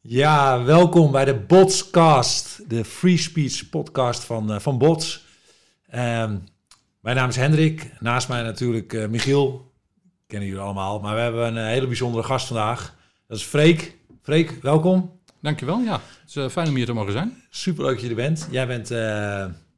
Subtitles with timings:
[0.00, 5.24] Ja, welkom bij de Botscast, de free speech podcast van, uh, van Bots.
[5.86, 6.36] Ehm,
[7.00, 9.72] mijn naam is Hendrik, naast mij natuurlijk uh, Michiel,
[10.26, 11.00] kennen jullie allemaal.
[11.00, 12.94] Maar we hebben een hele bijzondere gast vandaag,
[13.26, 13.96] dat is Freek.
[14.22, 15.20] Freek, welkom.
[15.40, 16.00] Dankjewel, ja.
[16.20, 17.42] Het is fijn om hier te mogen zijn.
[17.50, 18.48] Super leuk dat je er bent.
[18.50, 18.90] Jij bent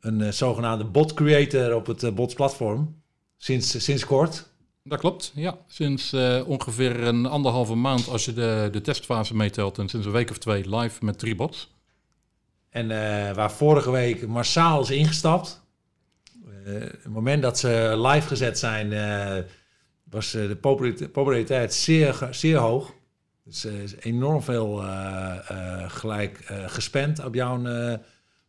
[0.01, 3.03] een zogenaamde bot creator op het Bots platform,
[3.37, 4.50] sinds, sinds kort.
[4.91, 5.59] Dat klopt, ja.
[5.67, 10.13] Sinds uh, ongeveer een anderhalve maand als je de, de testfase meetelt en sinds een
[10.13, 11.75] week of twee live met drie bots.
[12.71, 15.63] En uh, waar vorige week massaal is ingestapt.
[16.45, 18.89] Uh, het moment dat ze live gezet zijn,
[20.05, 20.59] was de
[21.13, 22.95] populariteit zeer, zeer hoog.
[23.45, 24.85] Dus er is enorm veel
[25.87, 27.63] gelijk gespend op jouw,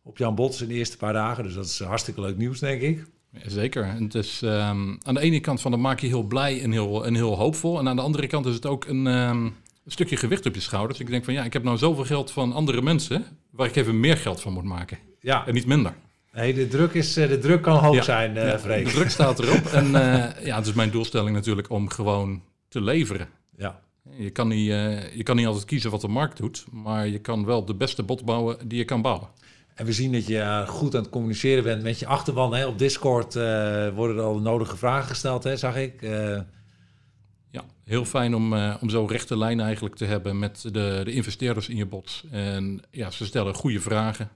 [0.02, 1.44] op jouw bots in de eerste paar dagen.
[1.44, 3.04] Dus dat is hartstikke leuk nieuws, denk ik.
[3.46, 3.84] Zeker.
[3.84, 6.72] En het is um, aan de ene kant van dat maak je heel blij en
[6.72, 7.78] heel, en heel hoopvol.
[7.78, 9.44] En aan de andere kant is het ook een, um,
[9.84, 11.00] een stukje gewicht op je schouders.
[11.00, 14.00] Ik denk van ja, ik heb nou zoveel geld van andere mensen, waar ik even
[14.00, 14.98] meer geld van moet maken.
[15.20, 15.46] Ja.
[15.46, 15.94] En niet minder.
[16.32, 19.66] Nee, de druk, is, de druk kan hoog zijn, uh, ja, De druk staat erop.
[19.66, 23.28] en uh, ja, het is mijn doelstelling natuurlijk om gewoon te leveren.
[23.56, 23.80] Ja.
[24.16, 27.18] Je kan, niet, uh, je kan niet altijd kiezen wat de markt doet, maar je
[27.18, 29.28] kan wel de beste bot bouwen die je kan bouwen.
[29.74, 32.54] En we zien dat je goed aan het communiceren bent met je achterban.
[32.54, 32.66] Hè?
[32.66, 33.42] Op Discord uh,
[33.94, 36.02] worden er al nodige vragen gesteld, hè, zag ik.
[36.02, 36.40] Uh...
[37.50, 41.68] Ja, heel fijn om, om zo rechte lijnen eigenlijk te hebben met de, de investeerders
[41.68, 42.24] in je bot.
[42.30, 44.30] En ja, ze stellen goede vragen.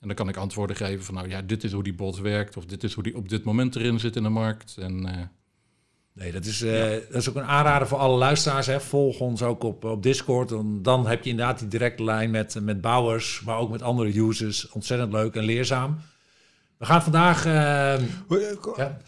[0.00, 2.56] En dan kan ik antwoorden geven van nou ja, dit is hoe die bot werkt.
[2.56, 4.76] Of dit is hoe die op dit moment erin zit in de markt.
[4.76, 5.30] En
[6.18, 8.66] Nee, dat is, uh, dat is ook een aanrader voor alle luisteraars.
[8.66, 8.80] Hè.
[8.80, 10.48] Volg ons ook op, op Discord.
[10.48, 14.18] Dan, dan heb je inderdaad die directe lijn met, met bouwers, maar ook met andere
[14.18, 14.68] users.
[14.68, 15.98] Ontzettend leuk en leerzaam.
[16.78, 17.46] We gaan vandaag.
[17.46, 17.52] Uh,
[18.76, 18.98] ja.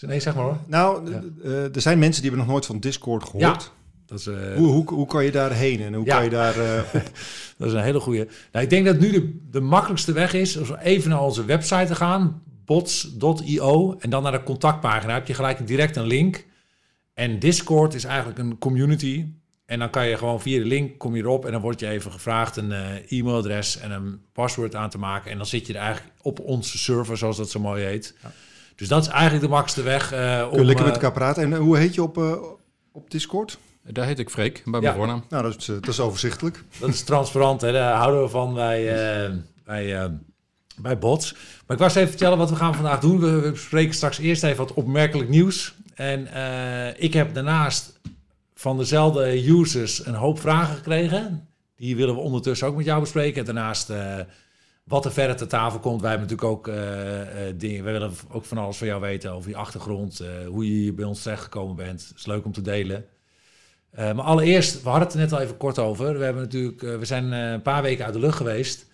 [0.00, 0.58] Nee, zeg maar hoor.
[0.66, 1.22] Nou, ja.
[1.44, 3.62] uh, er zijn mensen die hebben nog nooit van Discord gehoord.
[3.62, 3.70] Ja.
[4.06, 6.14] Dat is, uh, hoe, hoe, hoe kan je daarheen en hoe ja.
[6.14, 6.82] kan je daar uh,
[7.56, 8.28] Dat is een hele goede.
[8.52, 11.86] Nou, ik denk dat nu de, de makkelijkste weg is om even naar onze website
[11.86, 16.46] te gaan bots.io en dan naar de contactpagina heb je gelijk direct een link.
[17.14, 19.26] En Discord is eigenlijk een community.
[19.66, 21.88] En dan kan je gewoon via de link kom je erop en dan wordt je
[21.88, 25.30] even gevraagd een uh, e-mailadres en een paswoord aan te maken.
[25.30, 28.14] En dan zit je er eigenlijk op onze server, zoals dat zo mooi heet.
[28.22, 28.32] Ja.
[28.74, 30.12] Dus dat is eigenlijk de makkelijkste weg.
[30.12, 31.42] Uh, om, lekker met elkaar praten.
[31.42, 32.42] En hoe heet je op, uh,
[32.92, 33.58] op Discord?
[33.82, 35.24] Daar heet ik Freek, bij mijn voornaam.
[35.28, 36.64] Nou, dat is, dat is overzichtelijk.
[36.78, 37.72] Dat is transparant, hè?
[37.72, 38.84] daar houden we van bij,
[39.64, 40.10] bij
[40.76, 41.32] bij Bots.
[41.66, 43.18] Maar ik was even vertellen wat we gaan vandaag doen.
[43.18, 45.74] We, bespreken straks eerst even wat opmerkelijk nieuws.
[45.94, 48.00] En uh, ik heb daarnaast
[48.54, 51.48] van dezelfde users een hoop vragen gekregen.
[51.76, 53.38] Die willen we ondertussen ook met jou bespreken.
[53.38, 54.16] En daarnaast uh,
[54.84, 56.00] wat er verder ter tafel komt.
[56.00, 56.74] Wij hebben natuurlijk ook uh,
[57.56, 57.84] dingen.
[57.84, 60.22] We willen ook van alles van jou weten over je achtergrond.
[60.46, 62.12] hoe je hier bij ons terechtgekomen bent.
[62.16, 63.04] Is leuk om te delen.
[63.96, 66.18] maar allereerst, we hadden het er net al even kort over.
[66.18, 68.86] We, hebben natuurlijk, we zijn een paar weken uit de lucht geweest.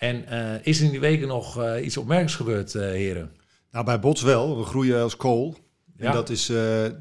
[0.00, 3.32] En uh, is er in die weken nog uh, iets opmerkelijks gebeurd, uh, heren?
[3.70, 4.58] Nou, bij Bots wel.
[4.58, 5.56] We groeien als kool.
[5.96, 6.06] Ja.
[6.06, 6.46] En dat is,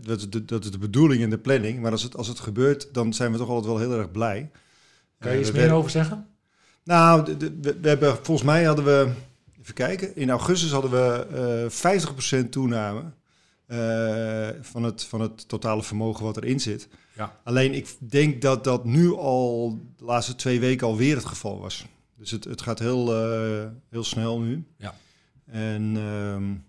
[0.02, 1.80] dat, is de, dat is de bedoeling in de planning.
[1.80, 4.52] Maar als het, als het gebeurt, dan zijn we toch altijd wel heel erg blij.
[5.20, 6.28] Kan je iets meer over zeggen?
[6.84, 9.12] Nou, de, de, we, we, hebben, volgens mij hadden we,
[9.62, 11.68] even kijken, in augustus hadden we
[12.46, 13.04] 50% toename
[14.62, 16.88] van, het, van het totale vermogen wat erin zit.
[17.16, 17.40] Ja.
[17.44, 21.86] Alleen ik denk dat dat nu al de laatste twee weken alweer het geval was.
[22.19, 24.63] Dus het, het gaat heel, uh, heel snel nu.
[24.78, 24.96] Ja.
[25.46, 26.63] En um,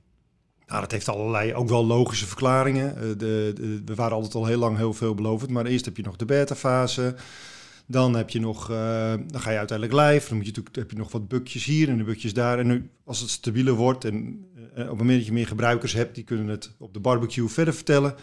[0.67, 2.95] nou, dat heeft allerlei ook wel logische verklaringen.
[2.95, 5.51] Uh, de, de, we waren altijd al heel lang heel veel belovend.
[5.51, 7.15] Maar eerst heb je nog de beta-fase.
[7.87, 10.29] Dan heb je nog, uh, dan ga je uiteindelijk live.
[10.29, 12.59] Dan moet je, heb je nog wat bukjes hier en de bukjes daar.
[12.59, 14.45] En nu, als het stabieler wordt en
[14.75, 17.75] op het moment dat je meer gebruikers hebt, die kunnen het op de barbecue verder
[17.75, 18.15] vertellen.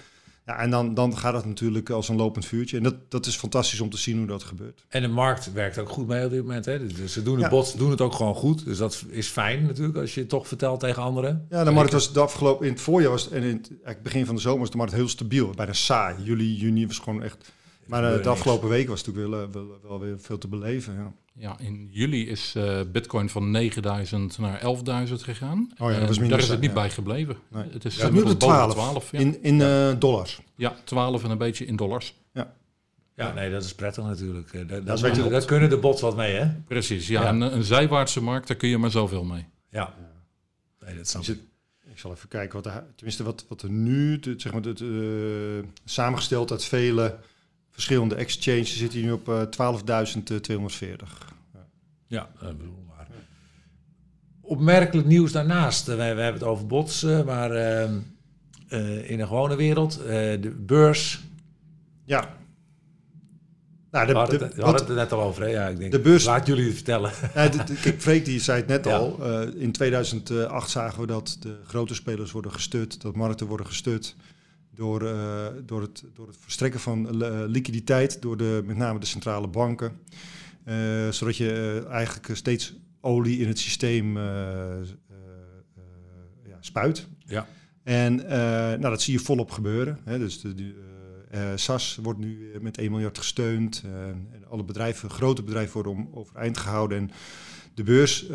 [0.47, 2.77] Ja, en dan, dan gaat het natuurlijk als een lopend vuurtje.
[2.77, 4.85] En dat, dat is fantastisch om te zien hoe dat gebeurt.
[4.89, 6.65] En de markt werkt ook goed mee op dit moment.
[6.65, 6.87] Hè?
[6.87, 7.49] Dus ze doen het ja.
[7.49, 8.65] bots doen het ook gewoon goed.
[8.65, 11.45] Dus dat is fijn natuurlijk als je het toch vertelt tegen anderen.
[11.49, 14.35] Ja, de markt was de afgelopen in het voorjaar was en in het begin van
[14.35, 15.49] de zomer was de markt heel stabiel.
[15.55, 16.15] Bijna saai.
[16.23, 17.51] Juli, juni was gewoon echt.
[17.85, 20.93] Maar uh, de afgelopen week was het natuurlijk wel, wel, wel, weer veel te beleven.
[20.93, 21.13] Ja.
[21.39, 24.61] Ja, in juli is uh, Bitcoin van 9000 naar
[25.07, 25.71] 11.000 gegaan.
[25.77, 26.75] Oh ja, dat is daar is het niet ja.
[26.75, 27.37] bij gebleven.
[27.47, 27.63] Nee.
[27.71, 29.19] Het is ja, nu de 12, 12 ja.
[29.19, 30.41] in, in uh, dollars.
[30.55, 32.13] Ja, 12 en een beetje in dollars.
[32.33, 32.53] Ja.
[33.15, 34.69] Ja, nee, dat is prettig natuurlijk.
[34.69, 36.47] Dat, dat, dat, dat kunnen de bots wat mee, hè?
[36.67, 37.25] Precies, ja.
[37.25, 39.45] En een zijwaartse markt, daar kun je maar zoveel mee.
[39.69, 39.93] Ja.
[40.85, 41.39] Nee, dat snap ik.
[41.91, 44.79] Ik zal even kijken wat er, tenminste wat, wat er nu, de, zeg maar, het,
[44.79, 47.17] uh, samengesteld uit vele
[47.77, 49.47] verschillende exchanges zit hij nu op uh, 12.240.
[51.53, 51.65] Ja,
[52.07, 53.07] ja dat bedoel maar.
[54.41, 55.85] Opmerkelijk nieuws daarnaast.
[55.85, 57.89] We, we hebben het over bots, maar uh,
[58.69, 59.93] uh, in de gewone wereld,
[60.39, 61.19] de beurs.
[62.05, 62.35] Ja.
[63.91, 65.41] Nou, We de, hadden, de, het, we hadden het er net al over.
[65.43, 65.47] Hè?
[65.49, 67.11] Ja, ik denk, De beurs- Laat jullie het vertellen.
[67.35, 68.95] Ja, de- kijk, Freek die zei het net Ja.
[68.97, 69.23] al.
[69.23, 74.15] eh, in 2008 zagen we dat de grote spelers worden gestut, dat markten worden gestut
[74.77, 79.05] door, eh, door, het, door het verstrekken van eh, liquiditeit door de, met name de
[79.05, 79.99] centrale banken.
[80.63, 84.83] Eh, zodat je eigenlijk steeds olie in het systeem ja,
[86.59, 87.07] spuit.
[87.25, 87.47] Ja.
[87.83, 89.99] En nou, dat zie je volop gebeuren.
[90.03, 90.19] Hè.
[90.19, 90.75] Dus de,
[91.29, 93.83] eh, SAS wordt nu met 1 miljard gesteund.
[94.31, 96.97] en alle bedrijven, grote bedrijven worden om, overeind gehouden.
[96.97, 97.11] En
[97.73, 98.27] de beurs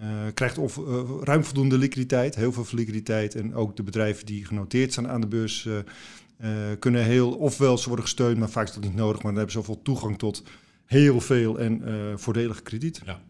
[0.00, 3.34] eh, krijgt of, eh, ruim voldoende liquiditeit, heel veel liquiditeit.
[3.34, 7.86] En ook de bedrijven die genoteerd zijn aan de beurs eh, kunnen heel, ofwel ze
[7.86, 9.22] worden gesteund, maar vaak is dat niet nodig.
[9.22, 10.42] Maar dan hebben ze zoveel toegang tot
[10.84, 13.00] heel veel en eh voordelig krediet.
[13.04, 13.20] Ja.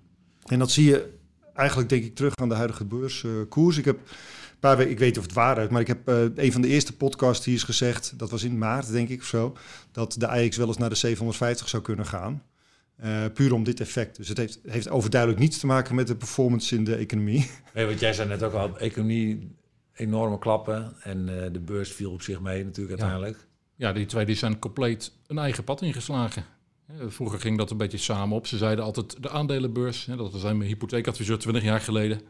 [0.44, 1.12] En dat zie je
[1.54, 3.76] eigenlijk denk ik terug aan de huidige beurskoers.
[3.76, 6.06] ik heb een paar weken, ik weet niet of het waar is, maar ik heb
[6.34, 9.26] een van de eerste podcasts hier is gezegd, dat was in maart denk ik of
[9.26, 9.56] zo,
[9.92, 12.42] dat de AX wel eens naar de 750 zou kunnen gaan.
[12.98, 14.16] Eh, puur om dit effect.
[14.16, 17.50] Dus het heeft, heeft overduidelijk niets te maken met de performance in de economie.
[17.74, 19.56] Nee, want jij zei net ook al, economie
[19.94, 20.92] enorme klappen.
[21.02, 23.46] En eh, de beurs viel op zich mee natuurlijk uiteindelijk.
[23.74, 26.44] Ja, die twee die zijn compleet een eigen pad ingeslagen.
[26.86, 28.46] Hè, Vroeger ging dat een beetje samen op.
[28.46, 32.20] Ze zeiden altijd de aandelenbeurs, hè, dat was mijn hypotheekadviseur 20 jaar geleden.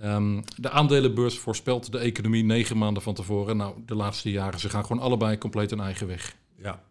[0.00, 3.56] Ehm, de aandelenbeurs voorspelt de economie negen maanden van tevoren.
[3.56, 6.36] Nou, de laatste jaren, ze gaan gewoon allebei compleet een eigen weg.
[6.56, 6.82] Ja.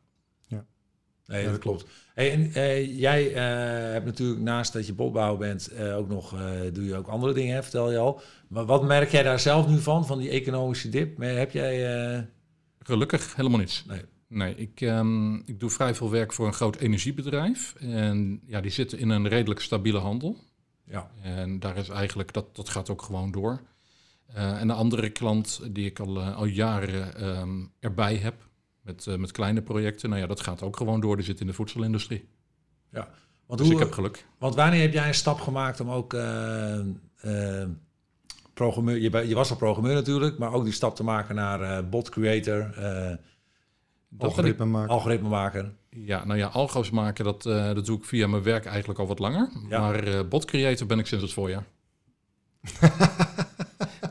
[1.27, 1.85] Nee, Ja, dat klopt.
[2.13, 6.35] Hey, en eh, jij eh, hebt natuurlijk naast dat je botbouwer bent, eh, ook nog,
[6.73, 8.21] doe je ook andere dingen, hè, vertel je al.
[8.47, 11.17] Maar wat merk jij daar zelf nu van, van die economische dip?
[11.17, 12.27] Heb jij...
[12.79, 13.85] Gelukkig helemaal niets.
[13.87, 14.01] Nee.
[14.27, 17.75] Nee, ik, ehm, ik doe vrij veel werk voor een groot energiebedrijf.
[17.79, 20.37] En ja, die zitten in een redelijk stabiele handel.
[20.83, 23.61] ja, En daar is eigenlijk, dat, dat gaat ook gewoon door.
[24.33, 28.46] En een andere klant die ik al, al jaren ehm, erbij heb,
[28.87, 31.15] met, eh, met kleine projecten, nou ja, dat gaat ook gewoon door.
[31.15, 32.27] Die zit in de voedselindustrie.
[33.45, 34.25] want, Dus hoe, ik heb geluk.
[34.37, 36.13] want wanneer heb jij een stap gemaakt om ook...
[36.13, 37.69] eh, eh,
[38.57, 41.89] programmeur, je, je was al programmeur natuurlijk, maar ook die stap te maken naar eh,
[41.89, 43.15] bot creator, eh
[44.09, 45.77] ben ik, Algoritme maken.
[45.89, 49.07] ja, nou ja, algo's maken, dat, eh, dat doe ik via mijn werk eigenlijk al
[49.07, 49.49] wat langer.
[49.69, 49.79] Ja.
[49.79, 51.65] Maar eh bot creator ben ik sinds het voorjaar.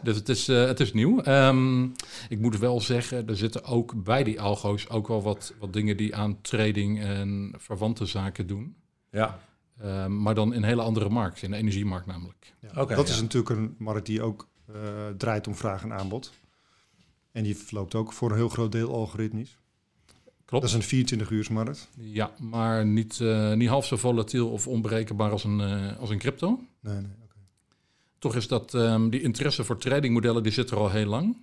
[0.07, 1.21] dus het is, eh, het is nieuw.
[1.21, 1.85] Ehm,
[2.29, 5.97] ik moet wel zeggen, er zitten ook bij die algo's ook wel wat, wat dingen
[5.97, 8.77] die aan trading en verwante zaken doen.
[9.11, 9.41] Ja,
[9.81, 12.55] Ehm, maar dan in een hele andere markt, in de energiemarkt namelijk.
[12.61, 12.69] Ja.
[12.83, 13.15] Oké, dat ja.
[13.15, 14.75] is natuurlijk een markt die ook eh,
[15.17, 16.33] draait om vraag en aanbod.
[17.33, 19.59] En die verloopt ook voor een heel groot deel algoritmisch.
[20.45, 20.65] Klopt.
[20.65, 21.89] Dat is een 24 uursmarkt.
[21.97, 26.19] Ja, maar niet, eh, niet half zo volatiel of onberekenbaar als een, eh, als een
[26.19, 26.61] crypto.
[26.81, 27.26] Nee, nee.
[28.19, 31.37] Toch is dat, ehm, die interesse voor tradingmodellen, die zit er al heel lang.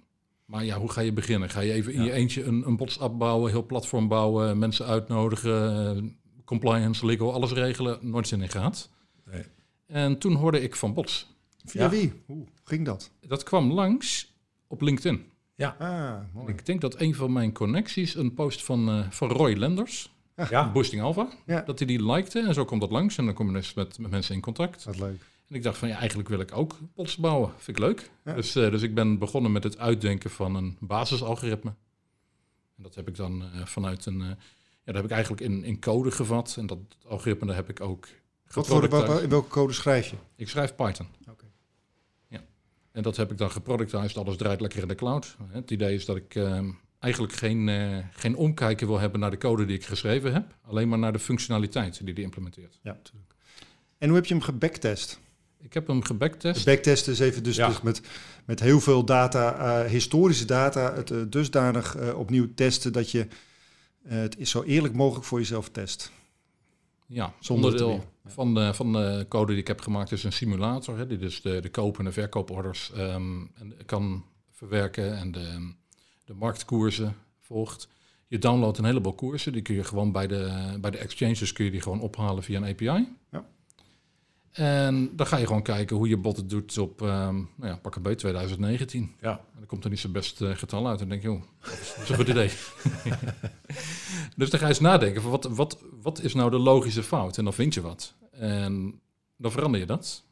[0.45, 1.49] Maar ja, hoe ga je beginnen?
[1.49, 2.05] Ga je even in Ja.
[2.05, 6.03] je eentje een, een bots-app bouwen, heel platform bouwen, mensen uitnodigen, eh,
[6.45, 7.97] compliance, legal, alles regelen?
[8.01, 8.89] Nooit zin in gehad.
[9.31, 9.43] Nee.
[9.87, 11.31] En toen hoorde ik van bots.
[11.65, 11.89] Via Ja.
[11.89, 12.13] wie?
[12.25, 13.11] Hoe ging dat?
[13.27, 14.33] Dat kwam langs
[14.67, 15.25] op LinkedIn.
[15.57, 16.53] Ah, mooi.
[16.53, 20.11] Ik denk dat een van mijn connecties een post van, eh, van Roy Lenders,
[20.49, 20.71] ja.
[20.71, 21.61] Boosting Alpha, Ja.
[21.61, 22.39] dat hij die likte.
[22.39, 24.83] En zo komt dat langs en dan kom je dus met, met mensen in contact.
[24.83, 25.21] Wat leuk.
[25.47, 27.51] En ik dacht van ja, eigenlijk wil ik ook bots bouwen.
[27.57, 28.11] Vind ik leuk.
[28.25, 28.33] Ja.
[28.33, 31.73] Dus, eh, dus ik ben begonnen met het uitdenken van een basisalgoritme.
[32.77, 34.21] En dat heb ik dan eh, vanuit een...
[34.21, 34.35] eh, ja,
[34.91, 36.55] dat heb ik eigenlijk in, in code gevat.
[36.57, 38.07] En dat algoritme daar heb ik ook
[38.53, 40.15] Wat voor, wat- in welke code schrijf je?
[40.35, 41.07] Ik schrijf Python.
[41.29, 41.45] Oké.
[42.27, 42.43] Ja.
[42.91, 44.17] En dat heb ik dan geproductized.
[44.17, 45.35] Alles draait lekker in de cloud.
[45.47, 46.59] Het idee is dat ik eh,
[46.99, 47.69] eigenlijk geen,
[48.11, 50.57] geen omkijken wil hebben naar de code die ik geschreven heb.
[50.61, 52.79] Alleen maar naar de functionaliteit die die implementeert.
[52.83, 53.33] Ja, natuurlijk.
[53.97, 55.19] En hoe heb je hem gebacktest?
[55.63, 56.65] Ik heb hem gebacktest.
[56.65, 57.67] Backtesten is even dus, Ja.
[57.67, 58.01] dus met,
[58.45, 63.27] met heel veel data, eh, historische data, het eh, dusdanig eh, opnieuw testen dat je
[64.07, 66.11] het is zo eerlijk mogelijk voor jezelf test.
[67.07, 70.97] Ja, Zonder onderdeel van de, van de code die ik heb gemaakt is een simulator.
[70.97, 75.73] Hè, die dus de, de koop- en de verkooporders ehm, en kan verwerken en de,
[76.25, 77.87] de marktkoersen volgt.
[78.27, 79.51] Je downloadt een heleboel koersen.
[79.53, 82.61] Die kun je gewoon bij de, bij de exchanges kun je die gewoon ophalen via
[82.61, 83.07] een API.
[83.31, 83.45] Ja.
[84.53, 87.75] En dan ga je gewoon kijken hoe je bot het doet op ehm nou ja,
[87.75, 89.15] pak een bij 2019.
[89.21, 89.31] Ja.
[89.31, 91.01] En dan komt er niet zijn best eh, getal uit.
[91.01, 92.51] En dan denk je, joh, dat is, een goed idee.
[94.37, 97.37] dus dan ga je eens nadenken, van wat, wat, wat is nou de logische fout?
[97.37, 98.13] En dan vind je wat.
[98.31, 99.01] En
[99.37, 100.23] dan verander je dat.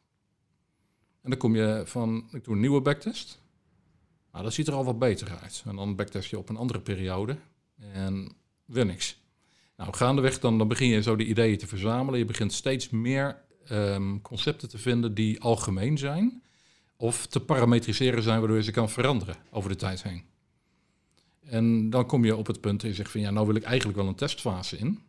[1.22, 3.40] En dan kom je van, ik doe een nieuwe backtest.
[4.32, 5.64] Nou, dat ziet er al wat beter uit.
[5.68, 7.38] En dan backtest je op een andere periode.
[7.94, 8.32] En
[8.66, 9.20] weer niks.
[9.78, 12.20] Nou, gaandeweg dan, dan begin je zo die ideeën te verzamelen.
[12.20, 13.38] Je begint steeds meer
[13.72, 16.44] ehm, concepten te vinden die algemeen zijn.
[16.96, 20.24] Of te parametriseren zijn, waardoor je ze kan veranderen over de tijd heen.
[21.42, 23.64] En dan kom je op het punt dat je zegt van ja, nou wil ik
[23.64, 25.00] eigenlijk wel een testfase in.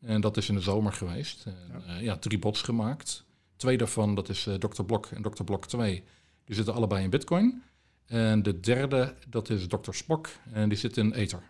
[0.00, 1.46] En dat is in de zomer geweest.
[1.46, 1.98] En, ja.
[1.98, 2.16] ja.
[2.16, 3.24] drie bots gemaakt.
[3.56, 4.82] Twee daarvan, dat is uh, Dr.
[4.82, 5.42] Blok en Dr.
[5.44, 6.02] Blok 2.
[6.44, 7.62] Die zitten allebei in Bitcoin.
[8.06, 9.92] En de derde, dat is Dr.
[9.92, 10.28] Spock.
[10.52, 11.42] En die zit in Ether.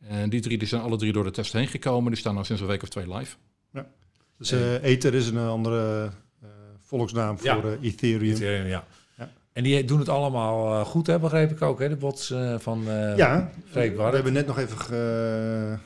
[0.00, 2.10] En die drie die zijn alle drie door de test heen gekomen.
[2.10, 3.36] Die staan al sinds een week of twee live.
[3.72, 3.90] Ja.
[4.38, 6.10] Dus uh, Ether is een andere
[6.42, 6.48] uh,
[6.78, 7.76] volksnaam voor ja.
[7.80, 8.34] Ethereum.
[8.34, 8.84] Ethereum ja.
[9.16, 9.30] ja.
[9.52, 11.88] En die doen het allemaal goed, hè, begreep ik ook, hè?
[11.88, 12.84] de bots van
[13.16, 15.80] Ja, we hebben net nog even...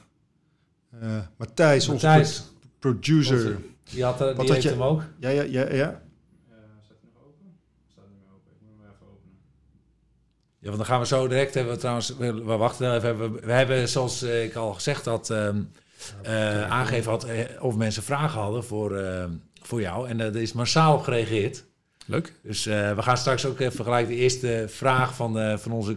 [1.36, 2.24] Matthijs, onze
[2.78, 3.56] producer...
[3.90, 4.68] Die had, die Wat heeft je?
[4.68, 5.02] hem ook.
[5.18, 5.72] Ja, ja, ja.
[5.72, 6.00] ja.
[10.60, 13.18] Ja, want dan gaan we zo direct hebben we trouwens, we, wachten even.
[13.18, 15.70] We, we hebben, zoals ik al gezegd had, um,
[16.26, 19.24] uh, aangegeven had, eh, of mensen vragen hadden voor, uh,
[19.62, 20.08] voor jou.
[20.08, 21.64] En er is massaal op gereageerd.
[22.06, 22.34] Leuk.
[22.42, 25.96] Dus uh, we gaan straks ook even gelijk de eerste vraag van, van onze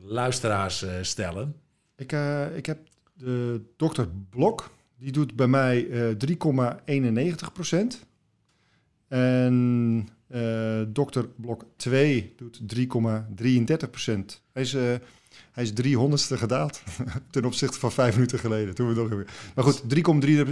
[0.00, 1.54] luisteraars stellen.
[1.96, 2.12] Ik,
[2.56, 2.78] ik heb
[3.14, 5.86] de dokter Blok, die doet bij mij
[6.28, 8.06] 3,91 procent.
[9.08, 14.42] En uh, Dokter Blok 2 doet 3,33 procent.
[14.52, 14.94] Hij is, uh,
[15.52, 16.82] hij is 300ste gedaald
[17.30, 18.74] ten opzichte van vijf minuten geleden.
[18.74, 19.24] Toen we nog
[19.54, 19.88] maar goed, 3,3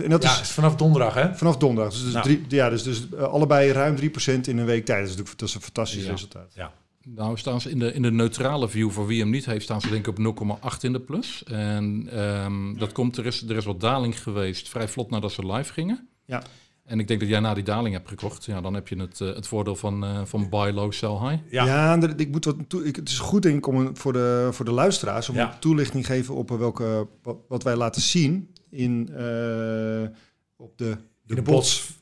[0.02, 1.34] en dat ja, is, vanaf donderdag, hè?
[1.34, 1.92] Vanaf donderdag.
[1.92, 2.24] Dus, dus, nou.
[2.24, 4.98] drie, ja, dus, dus uh, allebei ruim 3 procent in een week tijd.
[4.98, 6.10] Dat is natuurlijk dat is een fantastisch ja.
[6.10, 6.52] resultaat.
[6.54, 6.72] Ja.
[7.06, 9.80] Nou staan ze in de, in de neutrale view, voor wie hem niet heeft, staan
[9.80, 11.44] ze denk ik op 0,8 in de plus.
[11.44, 15.46] En um, dat komt, er is, er is wat daling geweest, vrij vlot nadat ze
[15.46, 16.08] live gingen.
[16.24, 16.42] Ja.
[16.84, 18.44] En ik denk dat jij na die daling hebt gekocht.
[18.44, 21.42] Ja, dan heb je het, uh, het voordeel van, uh, van buy low, sell high.
[21.50, 24.48] Ja, ja ik moet wat toe, ik, het is goed denk ik om voor de,
[24.52, 25.52] voor de luisteraars om ja.
[25.52, 27.08] een toelichting geven op welke,
[27.48, 30.08] wat, wij laten zien in, uh,
[30.56, 31.92] op de, de, de bots.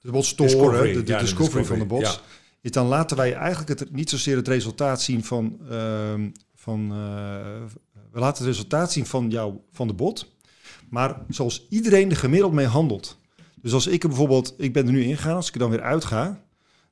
[0.00, 2.14] De bots store, de, de, ja, discovery, de discovery van de bots.
[2.14, 2.20] Ja.
[2.60, 6.88] Is dan laten wij eigenlijk het, niet zozeer het resultaat zien van, ehm, van
[8.12, 10.32] we laten het resultaat zien van jou, van de bot.
[10.90, 13.17] Maar zoals iedereen er gemiddeld mee handelt.
[13.62, 15.82] Dus als ik er bijvoorbeeld, ik ben er nu ingegaan, als ik er dan weer
[15.82, 16.42] uitga,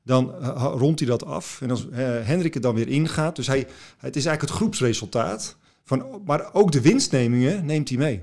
[0.03, 1.61] dan rondt hij dat af.
[1.61, 5.57] En als uh, Hendrik er dan weer ingaat, dus hij, het is eigenlijk het groepsresultaat.
[5.83, 8.21] Van, maar ook de winstnemingen neemt hij mee.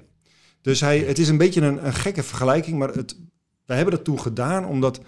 [0.61, 3.17] Dus hij, het is een beetje een, een gekke vergelijking, maar het,
[3.67, 5.01] wij hebben dat toen gedaan omdat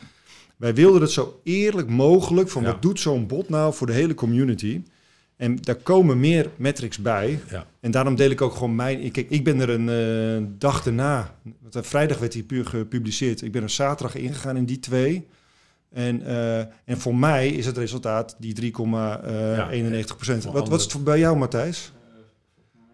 [0.57, 4.14] wij wilden het zo eerlijk mogelijk van wat doet zo'n bot nou voor de hele
[4.14, 4.83] community.
[5.37, 7.40] En daar komen meer metrics bij.
[7.50, 7.66] Ja.
[7.81, 9.00] En daarom deel ik ook gewoon mijn...
[9.00, 9.88] Ik, ik ben er een
[10.40, 11.35] uh, dag erna...
[11.61, 13.43] Want uh, vrijdag werd hij puur gepubliceerd.
[13.43, 15.26] Ik ben er zaterdag ingegaan in die twee.
[15.93, 19.69] En, uh, en voor mij is het resultaat die 3,91 ja,
[20.16, 20.45] procent.
[20.45, 21.93] Wat, wat is het bij jou, Matthijs?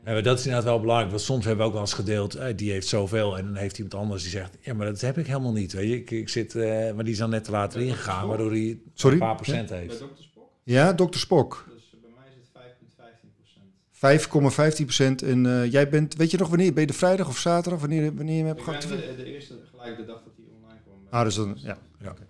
[0.04, 1.10] Ja, dat is inderdaad wel belangrijk.
[1.10, 3.38] Want soms hebben we ook wel eens gedeeld, eh, die heeft zoveel.
[3.38, 5.72] En dan heeft iemand anders die zegt, ja, maar dat heb ik helemaal niet.
[5.72, 5.96] Weet je?
[5.96, 9.18] Ik, ik zit, uh, maar die is dan net te later ingegaan, waardoor hij een
[9.18, 9.98] paar procent heeft.
[9.98, 10.22] Bij Dr.
[10.22, 10.50] Spock?
[10.62, 11.18] Ja, Dr.
[11.18, 11.64] Spock.
[14.02, 16.72] 5,15% En uh, jij bent, weet je nog wanneer?
[16.72, 17.80] Ben je de vrijdag of zaterdag?
[17.80, 19.00] Wanneer, wanneer je hebt geactiveerd?
[19.00, 20.96] De, de, eerste, gelijk de dag dat hij online kwam.
[21.10, 21.78] Ah, dus dan, ja.
[22.00, 22.10] ja.
[22.10, 22.26] Okay.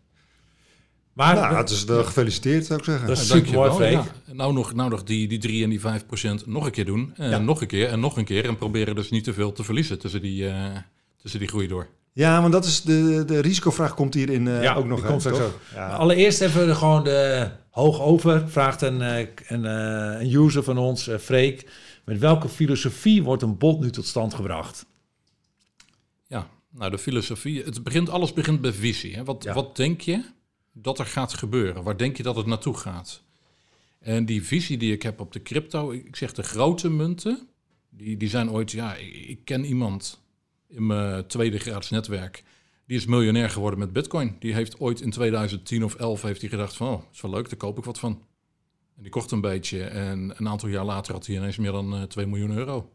[1.13, 3.07] Maar nou, het is de gefeliciteerd, zou ik zeggen.
[3.07, 4.05] Dat is ja, super mooi, ja.
[4.33, 7.13] Nou nog, nou nog die, die 3 en die 5 procent nog een keer doen.
[7.17, 7.39] En ja.
[7.39, 8.45] nog een keer en nog een keer.
[8.45, 10.77] En proberen dus niet te veel te verliezen tussen die, uh,
[11.17, 11.89] tussen die groei door.
[12.13, 15.01] Ja, want dat is de, de risicovraag komt hier in uh, ja, ook nog.
[15.01, 15.53] Die komt zo.
[15.75, 15.89] Ja.
[15.97, 18.49] Allereerst even gewoon de hoog over.
[18.49, 21.71] Vraagt een, een, een user van ons, Freek.
[22.05, 24.87] Met welke filosofie wordt een bot nu tot stand gebracht?
[26.27, 29.15] Ja, nou de filosofie, het begint, alles begint bij visie.
[29.15, 29.25] Hè?
[29.25, 29.55] Wat, ja.
[29.55, 30.25] wat denk je
[30.73, 31.83] dat er gaat gebeuren?
[31.83, 33.23] Waar denk je dat het naartoe gaat?
[33.99, 37.49] En die visie die ik heb op de crypto, ik zeg de grote munten,
[37.91, 40.22] die, die zijn ooit, ja, ik, ik ken iemand
[40.75, 42.45] in mijn tweede graads netwerk,
[42.87, 44.37] die is miljonair geworden met bitcoin.
[44.39, 47.49] Die heeft ooit in 2010 of 11 heeft hij gedacht van, oh, is wel leuk,
[47.49, 48.23] daar koop ik wat van.
[48.97, 51.95] En die kocht een beetje en een aantal jaar later had hij ineens meer dan
[51.95, 52.93] uh, 2 miljoen euro.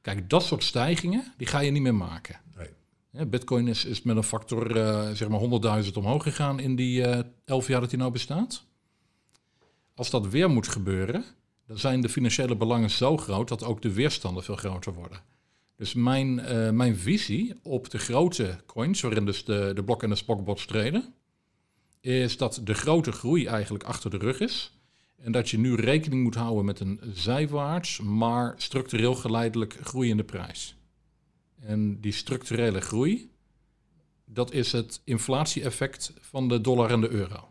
[0.00, 2.40] Kijk, dat soort stijgingen, die ga je niet meer maken.
[2.56, 2.68] Nee.
[3.10, 7.00] Ja, Bitcoin is, is met een factor uh, zeg maar 100.000 omhoog gegaan in die
[7.00, 8.64] uh, 11 jaar dat hij nou bestaat.
[9.94, 11.24] Als dat weer moet gebeuren,
[11.66, 15.22] dan zijn de financiële belangen zo groot dat ook de weerstanden veel groter worden.
[15.78, 20.08] Dus mijn, uh, mijn visie op de grote coins, waarin dus de, de blok en
[20.08, 21.14] de spokbots treden,
[22.00, 24.72] is dat de grote groei eigenlijk achter de rug is.
[25.16, 30.76] En dat je nu rekening moet houden met een zijwaarts, maar structureel geleidelijk groeiende prijs.
[31.60, 33.30] En die structurele groei,
[34.24, 37.48] dat is het inflatie-effect van de dollar en de euro.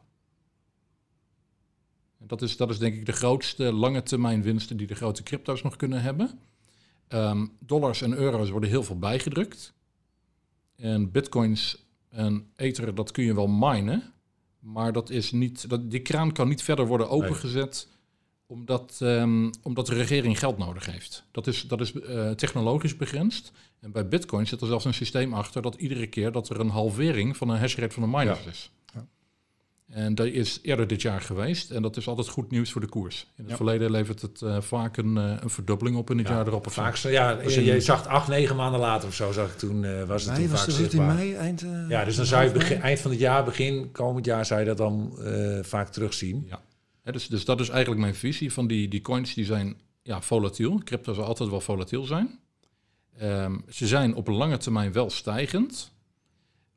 [2.17, 5.61] Dat is, dat is denk ik de grootste lange termijn winsten die de grote crypto's
[5.61, 6.39] nog kunnen hebben.
[7.09, 9.73] Um, dollars en euro's worden heel veel bijgedrukt.
[10.75, 14.13] En bitcoins en ether, dat kun je wel minen.
[14.59, 17.87] Maar dat is niet, dat, die kraan kan niet verder worden opengezet
[18.45, 21.23] Omdat, ehm, omdat de regering geld nodig heeft.
[21.31, 23.51] Dat is, dat is eh, technologisch begrensd.
[23.79, 26.69] En bij Bitcoin zit er zelfs een systeem achter dat iedere keer dat er een
[26.69, 28.71] halvering van een hashrate van de miners is.
[29.87, 31.71] En dat is eerder dit jaar geweest.
[31.71, 33.21] En dat is altijd goed nieuws voor de koers.
[33.35, 33.55] In het Ja.
[33.55, 36.67] verleden levert het eh, vaak een, eh, een verdubbeling op in het Ja, jaar erop.
[36.67, 36.73] Of.
[36.73, 39.57] Vaak zo, ja, je, je zag het acht, negen maanden later of zo, zag ik
[39.57, 41.61] toen, eh, was het toen was vaak het in mei, eind...
[41.63, 44.59] eh, Ja, dus dan zou je begin, eind van het jaar, begin komend jaar, zou
[44.59, 46.45] je dat dan eh, vaak terugzien.
[46.49, 46.61] Ja.
[47.03, 50.21] Hè, dus, dus dat is eigenlijk mijn visie van die, die coins die zijn ja,
[50.21, 50.81] volatiel.
[50.83, 52.39] Crypto zal altijd wel volatiel zijn.
[53.17, 55.91] Ehm, ze zijn op een lange termijn wel stijgend.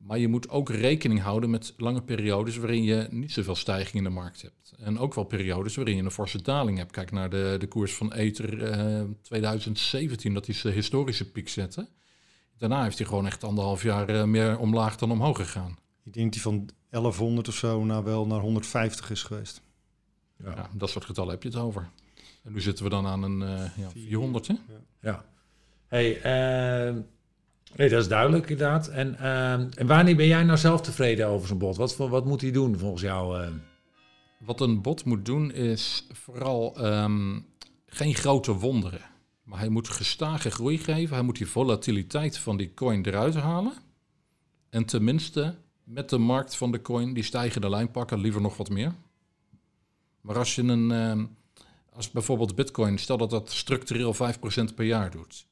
[0.00, 4.04] Maar je moet ook rekening houden met lange periodes waarin je niet zoveel stijging in
[4.04, 4.72] de markt hebt.
[4.78, 6.92] En ook wel periodes waarin je een forse daling hebt.
[6.92, 11.88] Kijk naar de, de koers van Ether eh, 2017, dat hij zijn historische piek zette.
[12.58, 15.78] Daarna heeft hij gewoon echt anderhalf jaar eh, meer omlaag dan omhoog gegaan.
[16.04, 19.62] Ik denk die van 1100 of zo nou wel naar 150 is geweest.
[20.36, 20.50] Ja.
[20.50, 21.90] Ja, dat soort getallen heb je het over.
[22.42, 24.54] En nu zitten we dan aan een eh, ja, 400, hè?
[25.00, 25.24] Ja.
[25.86, 26.94] Hey, eh,
[27.76, 28.88] nee, dat is duidelijk inderdaad.
[28.88, 31.76] En, eh, en wanneer ben jij nou zelf tevreden over zo'n bot?
[31.76, 33.42] Wat, wat moet hij doen volgens jou?
[33.42, 33.48] eh?
[34.38, 37.40] Wat een bot moet doen is vooral ehm,
[37.86, 39.00] geen grote wonderen.
[39.42, 41.14] Maar hij moet gestage groei geven.
[41.14, 43.72] Hij moet die volatiliteit van die coin eruit halen.
[44.70, 48.68] En tenminste met de markt van de coin die stijgende lijn pakken, liever nog wat
[48.68, 48.94] meer.
[50.20, 51.26] Maar als je een, ehm,
[51.92, 55.46] als bijvoorbeeld bitcoin, stel dat dat structureel 5% per jaar doet.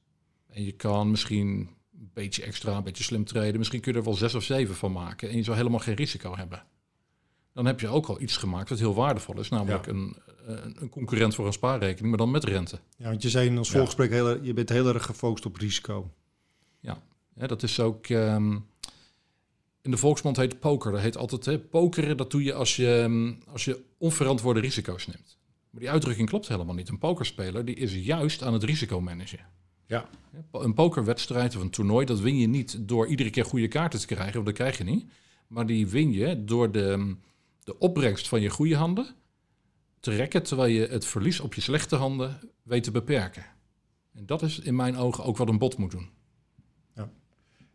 [0.48, 3.58] En je kan misschien een beetje extra, een beetje slim traden.
[3.58, 5.28] Misschien kun je er wel 6 of 7 van maken.
[5.28, 6.62] En je zou helemaal geen risico hebben
[7.58, 9.48] dan heb je ook al iets gemaakt wat heel waardevol is.
[9.48, 9.92] Namelijk Ja.
[9.92, 10.16] een,
[10.76, 12.78] een, concurrent voor een spaarrekening, maar dan met rente.
[12.96, 13.74] Ja, want je zei in ons Ja.
[13.74, 16.10] voorgesprek, heel, je bent heel erg gefocust op risico.
[17.34, 18.06] Hè, dat is ook...
[18.06, 18.52] ehm,
[19.82, 20.92] in de volksmond heet poker.
[20.92, 21.44] Dat heet altijd...
[21.44, 25.38] Hè, pokeren, dat doe je als je, ehm, als je onverantwoorde risico's neemt.
[25.70, 26.88] Maar die uitdrukking klopt helemaal niet.
[26.88, 29.38] Een pokerspeler die is juist aan het risico managen.
[29.88, 30.08] Ja.
[30.52, 34.06] Een pokerwedstrijd of een toernooi, dat win je niet door iedere keer goede kaarten te
[34.06, 35.06] krijgen, want dat krijg je niet.
[35.46, 37.16] Maar die win je door de,
[37.64, 39.14] de opbrengst van je goede handen
[40.00, 43.44] te rekken, terwijl je het verlies op je slechte handen weet te beperken.
[44.14, 46.10] En dat is in mijn ogen ook wat een bot moet doen.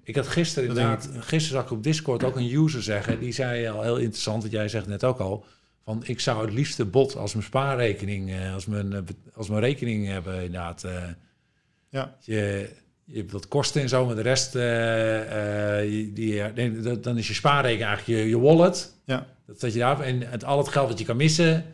[0.05, 3.67] Ik had gisteren inderdaad, gisteren zag ik op Discord ook een user zeggen, die zei
[3.67, 5.45] al heel interessant, wat jij zegt net ook al,
[5.83, 8.99] van ik zou het liefste bot als mijn spaarrekening, eh, als mijn, eh,
[9.33, 10.85] als mijn rekening hebben inderdaad.
[11.93, 12.15] Eh, Ja.
[12.19, 12.69] je,
[13.05, 17.03] je hebt wat kosten en zo, maar de rest, eh, eh, die, die, nee, dat-
[17.03, 18.93] dan is je spaarrekening eigenlijk je, je wallet.
[19.05, 19.27] Ja.
[19.47, 21.65] Dat zet je daar en het, al het geld wat je kan missen,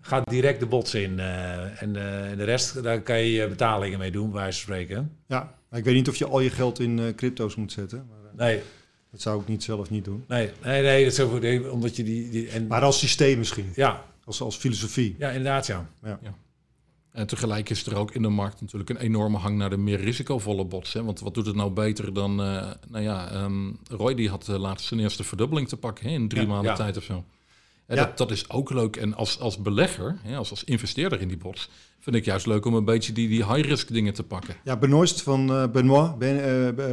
[0.00, 1.18] gaat direct de bots in.
[1.18, 4.60] eh, en eh, en de rest, daar kan je je betalingen mee doen, bij wijze
[4.64, 5.10] van spreken.
[5.26, 8.06] ja, maar ik weet niet of je al je geld in eh, crypto's moet zetten.
[8.08, 8.62] Maar, eh, Nee,
[9.10, 10.24] dat zou ik niet zelf niet doen.
[10.28, 12.30] nee, nee, nee, dat is nee, omdat je die...
[12.30, 15.16] die en, Maar als systeem misschien, ja, als, als filosofie.
[15.18, 15.88] ja, inderdaad, ja.
[17.14, 20.00] En tegelijk is er ook in de markt natuurlijk een enorme hang naar de meer
[20.00, 20.92] risicovolle bots.
[20.92, 21.04] Hè?
[21.04, 22.42] Want wat doet het nou beter dan...
[22.42, 26.12] eh, nou ja, ehm, Roy die had uh, laatst zijn eerste verdubbeling te pakken hè,
[26.14, 26.76] in drie Ja, maanden ja.
[26.76, 27.24] tijd of zo.
[27.86, 28.04] En Ja.
[28.04, 28.96] dat, dat is ook leuk.
[28.96, 31.68] En als, als belegger, hè, als, als investeerder in die bots...
[32.00, 34.54] vind ik juist leuk om een beetje die, die high-risk dingen te pakken.
[34.64, 36.44] Ja, Benoist van eh, Benoit, ben,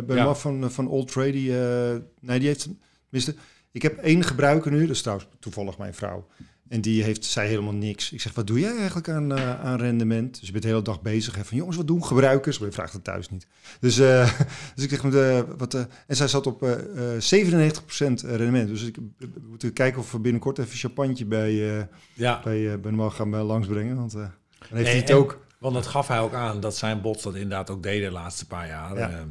[0.07, 2.69] eh, van, eh, van Old Trade, die, eh, nee, die heeft,
[3.09, 3.35] tenminste,
[3.71, 6.27] ik heb één gebruiker nu, dat is trouwens toevallig mijn vrouw.
[6.71, 8.11] En die heeft, zei helemaal niks.
[8.11, 10.35] Ik zeg, wat doe jij eigenlijk aan, eh, aan rendement?
[10.37, 11.35] Dus je bent de hele dag bezig.
[11.35, 12.57] Hè, van, jongens, wat doen gebruikers?
[12.59, 13.47] Maar je vraagt het thuis niet.
[13.79, 14.39] Dus, eh,
[14.75, 18.67] dus ik zeg, met, eh, wat, eh, en zij zat op eh, eh, 97% rendement.
[18.67, 23.13] Dus ik, we moeten kijken of we binnenkort even champagne bij, Ja, bij eh, Benoit
[23.13, 23.95] gaan langsbrengen.
[23.95, 24.31] Want dan
[24.69, 25.39] heeft hij het en- ook.
[25.59, 28.47] want dat gaf hij ook aan, dat zijn bots dat inderdaad ook deden de laatste
[28.47, 28.97] paar jaar.
[28.97, 29.25] Ja.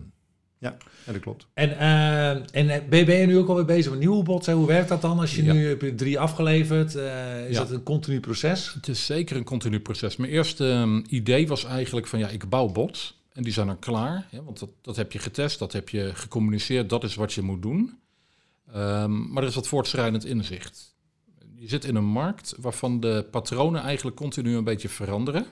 [0.60, 1.46] Ja, dat klopt.
[1.54, 4.46] En, eh, en eh, ben, je nu ook alweer bezig met nieuwe bots?
[4.46, 4.52] Hè?
[4.52, 5.52] Hoe werkt dat dan als je Ja.
[5.52, 6.94] nu heb je drie afgeleverd?
[6.94, 7.60] eh, is Ja.
[7.62, 8.72] dat een continu proces?
[8.74, 10.16] Het is zeker een continu proces.
[10.16, 13.18] Mijn eerste ehm, idee was eigenlijk van ja, ik bouw bots.
[13.32, 14.26] En die zijn dan klaar.
[14.30, 17.42] Hè, want dat, dat heb je getest, dat heb je gecommuniceerd, dat is wat je
[17.42, 17.98] moet doen.
[18.72, 20.94] Ehm, maar er is wat voortschrijdend inzicht.
[21.54, 25.46] Je zit in een markt waarvan de patronen eigenlijk continu een beetje veranderen.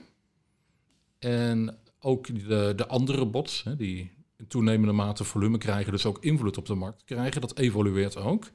[1.19, 6.23] En ook de, de andere bots, hè, die in toenemende mate volume krijgen, dus ook
[6.23, 8.49] invloed op de markt krijgen, dat evolueert ook.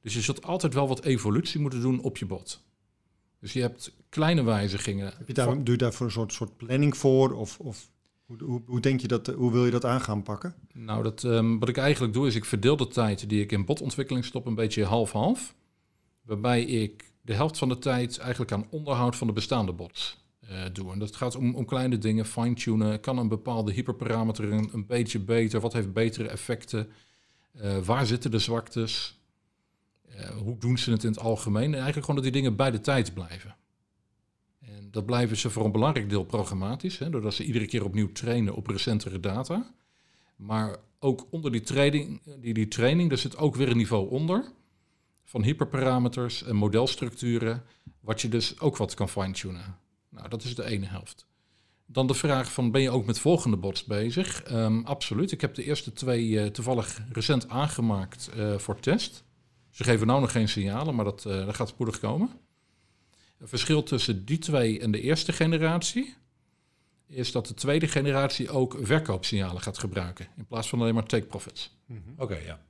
[0.00, 2.64] Dus je zult altijd wel wat evolutie moeten doen op je bot.
[3.40, 5.12] Dus je hebt kleine wijzigingen.
[5.16, 7.32] Heb je daar, doe je daarvoor een soort, soort planning voor?
[7.32, 7.90] Of, of
[8.24, 10.54] hoe, hoe, hoe denk je dat, hoe wil je dat aan gaan pakken?
[10.72, 13.64] Nou, dat, ehm, wat ik eigenlijk doe is ik verdeel de tijd die ik in
[13.64, 15.54] botontwikkeling stop een beetje half-half.
[16.22, 20.18] Waarbij ik de helft van de tijd eigenlijk aan onderhoud van de bestaande bots
[20.48, 20.90] eh.
[20.92, 23.00] En dat gaat om, om kleine dingen, fine-tunen.
[23.00, 25.60] Kan een bepaalde hyperparameter een, beetje beter?
[25.60, 26.88] Wat heeft betere effecten?
[27.52, 29.20] Eh, waar zitten de zwaktes?
[30.08, 31.64] Eh, hoe doen ze het in het algemeen?
[31.64, 33.56] En eigenlijk gewoon dat die dingen bij de tijd blijven.
[34.60, 38.12] En dat blijven ze voor een belangrijk deel programmatisch, hè, doordat ze iedere keer opnieuw
[38.12, 39.74] trainen op recentere data.
[40.36, 44.52] Maar ook onder die training, die, die training, er zit ook weer een niveau onder
[45.24, 47.62] van hyperparameters en modelstructuren,
[48.00, 49.78] wat je dus ook wat kan fine-tunen.
[50.18, 51.26] Nou, dat is de ene helft.
[51.86, 54.42] Dan de vraag van, ben je ook met volgende bots bezig?
[54.42, 55.32] Ehm, absoluut.
[55.32, 59.24] Ik heb de eerste twee eh, toevallig recent aangemaakt uh, voor test.
[59.70, 62.30] Ze geven nou nog geen signalen, maar dat, uh, dat gaat spoedig komen.
[63.38, 66.14] Het verschil tussen die twee en de eerste generatie
[67.06, 71.26] is dat de tweede generatie ook verkoopsignalen gaat gebruiken in plaats van alleen maar take
[71.26, 71.76] profits.
[71.86, 72.12] Mm -hmm.
[72.12, 72.60] Oké, okay, ja.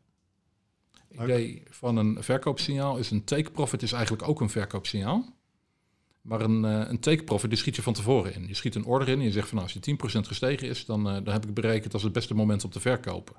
[1.23, 5.38] Idee van een verkoopsignaal is een take profit is eigenlijk ook een verkoopsignaal.
[6.23, 8.47] Maar een, uh, een take profit die schiet je van tevoren in.
[8.47, 10.85] Je schiet een order in en je zegt van nou, als die 10% gestegen is,
[10.85, 13.37] dan, uh, dan heb ik berekend als het beste moment om te verkopen.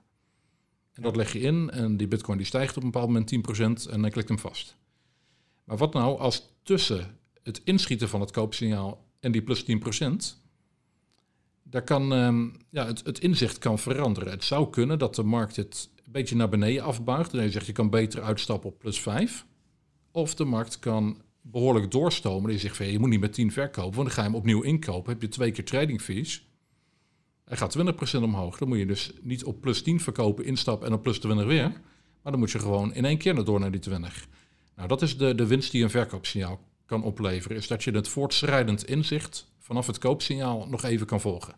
[0.93, 3.91] En dat leg je in en die bitcoin die stijgt op een bepaald moment 10%
[3.91, 4.77] en dan klikt hem vast.
[5.63, 10.37] Maar wat nou als tussen het inschieten van het koopsignaal en die plus 10%,
[11.63, 14.31] daar kan, um, ja, het, het, inzicht kan veranderen.
[14.31, 17.33] Het zou kunnen dat de markt het een beetje naar beneden afbuigt.
[17.33, 19.45] En je zegt je kan beter uitstappen op plus 5.
[20.11, 22.49] Of de markt kan behoorlijk doorstomen.
[22.49, 24.61] Die zegt van je moet niet met 10 verkopen, want dan ga je hem opnieuw
[24.61, 25.11] inkopen.
[25.11, 26.47] Heb je twee keer trading fees.
[27.45, 28.57] Hij gaat 20% omhoog.
[28.57, 31.69] Dan moet je dus niet op plus 10 verkopen, instappen en op plus 20 weer.
[32.21, 34.27] Maar dan moet je gewoon in één keer naar door naar die 20.
[34.75, 37.57] Nou, dat is de, de winst die een verkoopsignaal kan opleveren.
[37.57, 41.53] Is dat je het voortschrijdend inzicht vanaf het koopsignaal nog even kan volgen.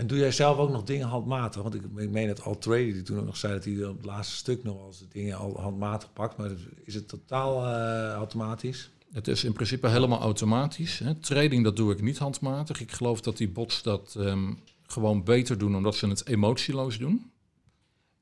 [0.00, 1.62] En doe jij zelf ook nog dingen handmatig?
[1.62, 4.06] Want ik, ik meen dat Altrady die toen ook nog zei dat hij op het
[4.06, 6.36] laatste stuk nog als dingen al handmatig pakt.
[6.36, 6.50] Maar
[6.84, 8.90] is het totaal uh, automatisch?
[9.12, 10.98] Het is in principe helemaal automatisch.
[10.98, 11.14] Hè.
[11.14, 12.80] Trading dat doe ik niet handmatig.
[12.80, 17.30] Ik geloof dat die bots dat um, gewoon beter doen omdat ze het emotieloos doen.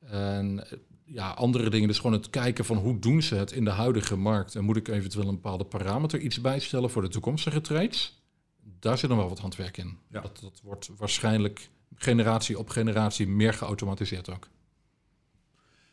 [0.00, 0.66] En
[1.04, 4.16] ja, andere dingen, dus gewoon het kijken van hoe doen ze het in de huidige
[4.16, 4.54] markt.
[4.54, 8.16] En moet ik eventueel een bepaalde parameter iets bijstellen voor de toekomstige trades?
[8.80, 9.98] Daar zit nog wel wat handwerk in.
[10.10, 10.20] Ja.
[10.20, 14.48] Dat, dat wordt waarschijnlijk generatie op generatie meer geautomatiseerd ook.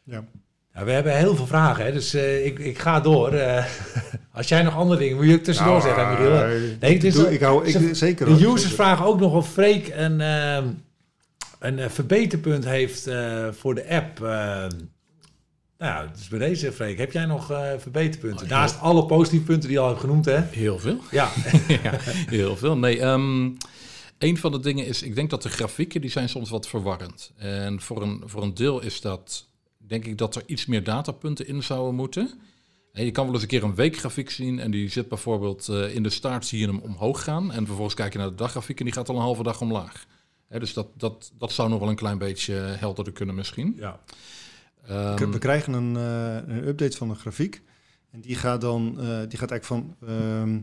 [0.03, 0.23] Ja.
[0.73, 1.91] ja we hebben heel veel vragen, hè?
[1.91, 3.33] dus uh, ik, ik ga door.
[3.33, 3.65] Uh,
[4.31, 6.33] als jij nog andere dingen, moet je ook tussendoor nou, zeggen, Michiel.
[6.33, 8.25] Uh, nee, het is, doe, ik hou ik, zeker.
[8.25, 8.75] De users zeker.
[8.75, 10.19] vragen ook nog of Freek een,
[11.59, 13.09] een verbeterpunt heeft
[13.51, 14.19] voor de app
[15.77, 18.45] nou, dus bij deze, Freek, heb jij nog uh, verbeterpunten?
[18.45, 20.41] Oh, Naast alle positieve punten die je al hebt genoemd, hè?
[20.41, 20.99] Heel veel.
[21.11, 21.31] Ja.
[21.83, 21.91] ja
[22.29, 22.77] heel veel.
[22.77, 23.57] Nee, um,
[24.17, 27.31] een van de dingen is, ik denk dat de grafieken, die zijn soms wat verwarrend.
[27.35, 31.47] En voor een, voor een deel is dat, denk ik, dat er iets meer datapunten
[31.47, 32.31] in zouden moeten.
[32.93, 35.95] En je kan wel eens een keer een weekgrafiek zien en die zit bijvoorbeeld uh,
[35.95, 37.51] in de start, zie je hem omhoog gaan.
[37.51, 40.05] En vervolgens kijk je naar de daggrafiek en die gaat al een halve dag omlaag.
[40.49, 43.75] Dus dat, dat, dat zou nog wel een klein beetje helderder kunnen misschien.
[43.77, 43.99] Ja.
[44.89, 47.61] Um, we krijgen een, uh, een, update van de grafiek.
[48.11, 50.59] En die gaat dan uh, die gaat eigenlijk van um,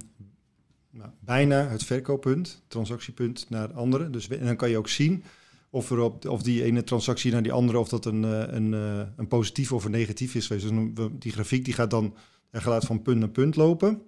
[0.91, 4.11] nou, bijna het verkooppunt, transactiepunt, naar andere.
[4.11, 5.25] Dus en dan kan je ook zien
[5.71, 8.73] of, er op, of die ene transactie naar die andere, of dat een, uh, een,
[9.17, 10.69] een positief of een negatief is geweest.
[10.69, 12.15] Dus die grafiek die gaat dan
[12.53, 14.03] gaat van punt naar punt lopen.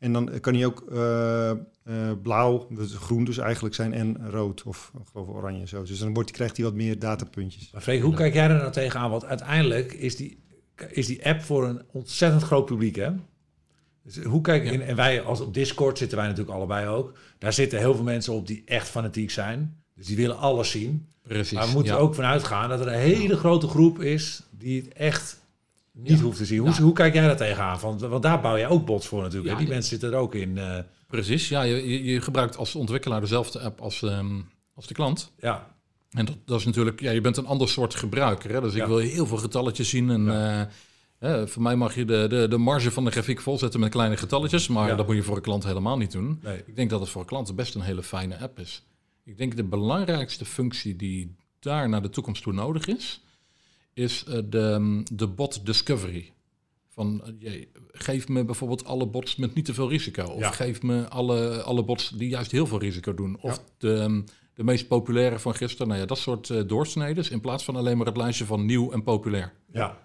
[0.00, 1.50] En dan kan hij ook uh,
[1.84, 5.82] uh, blauw, dus groen dus eigenlijk zijn, en rood of geloof oranje zo.
[5.82, 7.70] Dus dan wordt, krijgt hij wat meer datapuntjes.
[7.72, 9.10] Maar Freek, hoe kijk jij er nou tegenaan?
[9.10, 10.42] Want uiteindelijk is die,
[10.88, 13.10] is die app voor een ontzettend groot publiek, hè?
[14.02, 14.70] Dus hoe kijk ja.
[14.70, 17.18] in, en wij als op Discord zitten wij natuurlijk allebei ook.
[17.38, 19.82] Daar zitten heel veel mensen op die echt fanatiek zijn.
[19.94, 21.06] Dus die willen alles zien.
[21.22, 21.52] Precies.
[21.52, 21.98] Maar we moeten ja.
[21.98, 25.39] ook vanuit gaan dat er een hele grote groep is die het echt
[25.92, 26.24] niet ja.
[26.24, 26.58] hoeft te zien.
[26.58, 26.80] Hoe, ja.
[26.80, 27.78] hoe kijk jij daar tegenaan?
[27.78, 29.52] Want, want daar bouw je ook bots voor natuurlijk.
[29.52, 30.56] Ja, die mensen zitten er ook in.
[30.56, 30.78] Uh...
[31.06, 31.62] Precies, ja.
[31.62, 35.32] Je, je gebruikt als ontwikkelaar dezelfde app als, um, als de klant.
[35.38, 35.78] Ja.
[36.10, 38.52] En dat, dat is natuurlijk, ja, je bent een ander soort gebruiker.
[38.52, 38.60] Hè?
[38.60, 40.10] Dus ik wil heel veel getalletjes zien.
[40.10, 40.60] En uh,
[41.30, 44.16] uh, voor mij mag je de, de, de marge van de grafiek volzetten met kleine
[44.16, 44.68] getalletjes.
[44.68, 46.38] Maar dat moet je voor een klant helemaal niet doen.
[46.42, 46.62] Nee.
[46.66, 48.86] Ik denk dat het voor klanten best een hele fijne app is.
[49.24, 53.22] Ik denk de belangrijkste functie die daar naar de toekomst toe nodig is
[53.94, 56.32] is uh, de, de bot discovery.
[56.88, 60.24] Van, uh, geef me bijvoorbeeld alle bots met niet te veel risico.
[60.24, 60.50] Of ja.
[60.50, 63.36] geef me alle, alle bots die juist heel veel risico doen.
[63.40, 63.62] Of ja.
[63.78, 64.24] de,
[64.54, 65.88] de meest populaire van gisteren.
[65.88, 67.30] Nou ja, dat soort uh, doorsneden.
[67.30, 69.52] In plaats van alleen maar het lijstje van nieuw en populair.
[69.72, 69.98] Ja.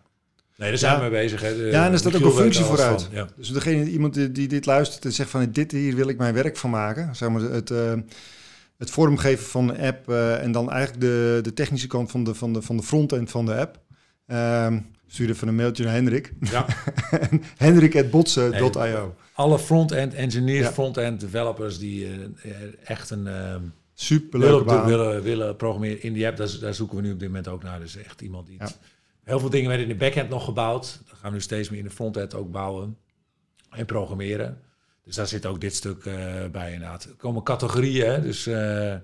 [0.58, 1.04] Nee, daar zijn ja.
[1.04, 1.42] we mee bezig.
[1.42, 1.58] Hè.
[1.58, 3.10] De, ja, en er staat ook een functie vooruit.
[3.12, 3.30] Ja.
[3.38, 6.34] Dus degene, iemand die, die, dit luistert en zegt van dit hier wil ik mijn
[6.34, 7.16] werk van maken.
[7.16, 7.94] Zeg maar het, uh,
[8.78, 12.36] het vormgeven van de app uh, en dan eigenlijk de, de technische kant van de,
[12.36, 13.80] van de, van de frontend van de app.
[14.28, 16.34] Um, stuur even een mailtje naar Hendrik.
[16.40, 16.66] Ja.
[17.58, 19.02] Hendrik.botsen.io nee,
[19.34, 20.72] Alle front-end engineers, ja.
[20.72, 22.14] front-end developers die uh,
[22.84, 23.26] echt een...
[23.26, 23.56] Uh,
[23.98, 27.28] Superleuke willen, willen, willen programmeren in die app, daar, daar, zoeken we nu op dit
[27.28, 27.80] moment ook naar.
[27.80, 28.58] Dus echt iemand die...
[28.58, 28.66] Ja.
[28.66, 28.78] Het,
[29.24, 31.02] heel veel dingen werden in de backend nog gebouwd.
[31.10, 32.98] Dat gaan we nu steeds meer in de frontend ook bouwen
[33.70, 34.62] en programmeren.
[35.06, 37.04] Dus daar zit ook dit stuk eh, bij inderdaad.
[37.04, 38.22] Er komen categorieën, hè?
[38.22, 38.96] dus eh,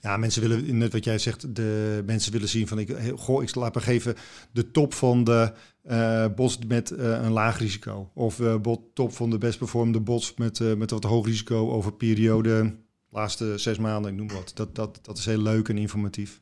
[0.00, 3.54] Ja, mensen willen, net wat jij zegt, de mensen willen zien van, ik, goh, ik
[3.54, 4.14] laat me geven
[4.52, 5.52] de top van de
[5.82, 8.10] eh bots met een laag risico.
[8.14, 11.92] Of de bot, top van de best performende bots met, met wat hoog risico over
[11.92, 12.76] periode,
[13.10, 14.50] laatste zes maanden, ik noem wat.
[14.54, 16.40] Dat, dat, dat is heel leuk en informatief.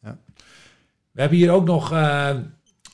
[0.00, 1.90] we hebben hier ook nog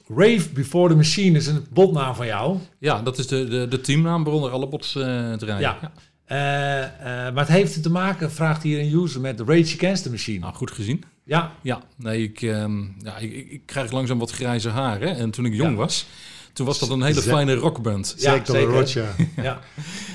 [0.08, 2.58] Rave Before the Machine, is een botnaam van jou.
[2.78, 5.58] Ja, dat is de, de, de teamnaam waaronder alle bots draaien.
[5.60, 5.92] Ja.
[6.24, 10.10] Eh, eh, maar het heeft te maken, vraagt hier een user, met Rage Against the
[10.10, 10.38] Machine.
[10.38, 11.04] Nou, goed gezien.
[11.24, 15.16] Ja, Ja, nee, ik, ehm, ja, ik, ik, ik krijg langzaam wat grijze haren.
[15.16, 15.76] En toen ik jong Ja.
[15.76, 16.06] was,
[16.52, 18.14] toen was dat een hele fijne rockband.
[18.18, 18.72] Ja, Zeker, zeker.
[18.74, 19.14] Roger.
[19.36, 19.60] ja.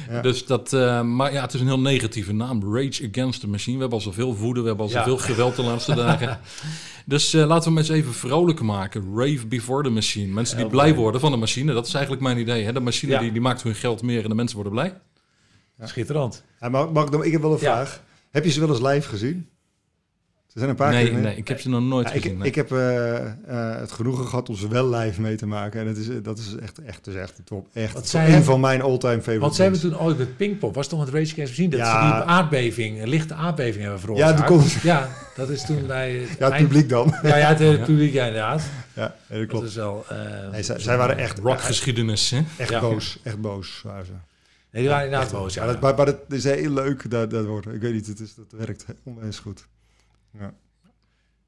[0.10, 0.21] Ja.
[0.21, 2.76] Dus dat, eh, maar ja, het is een heel negatieve naam.
[2.76, 3.76] Rage Against the Machine.
[3.76, 4.97] We hebben al zoveel woede, we hebben al Ja.
[5.00, 6.39] zoveel geweld de laatste dagen.
[7.06, 9.06] Dus eh, laten we eens even vrolijk maken.
[9.15, 10.34] Rave before the machine.
[10.34, 11.73] Mensen die blij worden van de machine.
[11.73, 12.63] Dat is eigenlijk mijn idee.
[12.65, 12.73] Hè?
[12.73, 13.19] De machine Ja.
[13.19, 14.93] die, die maakt hun geld meer en de mensen worden blij.
[15.88, 16.43] schitterend.
[16.60, 17.73] Ja, mag, mag ik, dan, ik heb wel een Ja.
[17.76, 18.02] vraag.
[18.32, 19.47] Heb je ze wel eens live gezien?
[20.58, 21.20] Ze zijn een paar Nee, keer...
[21.20, 22.38] nee, ik heb ze nog nooit Ja, ik, gezien.
[22.38, 22.48] nee.
[22.48, 23.32] ik heb eh, eh,
[23.80, 25.82] het genoegen gehad om ze wel live mee te maken.
[25.82, 27.67] En het is, dat is echt, echt, dus echt top.
[27.74, 29.96] Echt Wat zij een hebben- van mijn all-time favorite Want ze hebben bands.
[29.98, 32.10] toen ooit met Pinkpop, was toch met Rage Against Machine, dat Ja.
[32.10, 34.43] ze die aardbeving, een lichte aardbeving hebben Ja, veroorzaakt.
[34.43, 36.13] kon- Ja, dat is toen bij...
[36.13, 37.13] Ja, het eind- publiek dan.
[37.24, 37.86] Ja, ja, het eh, Ja.
[37.86, 38.62] publiek, ja, inderdaad.
[38.93, 39.65] Ja, nee, dat Dat klopt.
[39.65, 40.06] is wel...
[40.10, 40.17] eh,
[40.52, 42.41] Nee, zij, zij waren echt, Rockgeschiedenis, hè?
[42.58, 42.80] echt Ja.
[42.80, 43.20] boos.
[43.24, 44.12] Echt boos waren ze.
[44.72, 45.65] Nee, die waren inderdaad boos, ja.
[45.65, 47.67] Ja, dat, maar, maar dat is heel leuk, dat, dat wordt.
[47.74, 49.65] Ik weet niet, het is, dat werkt onwijs goed.
[50.32, 50.54] Ja.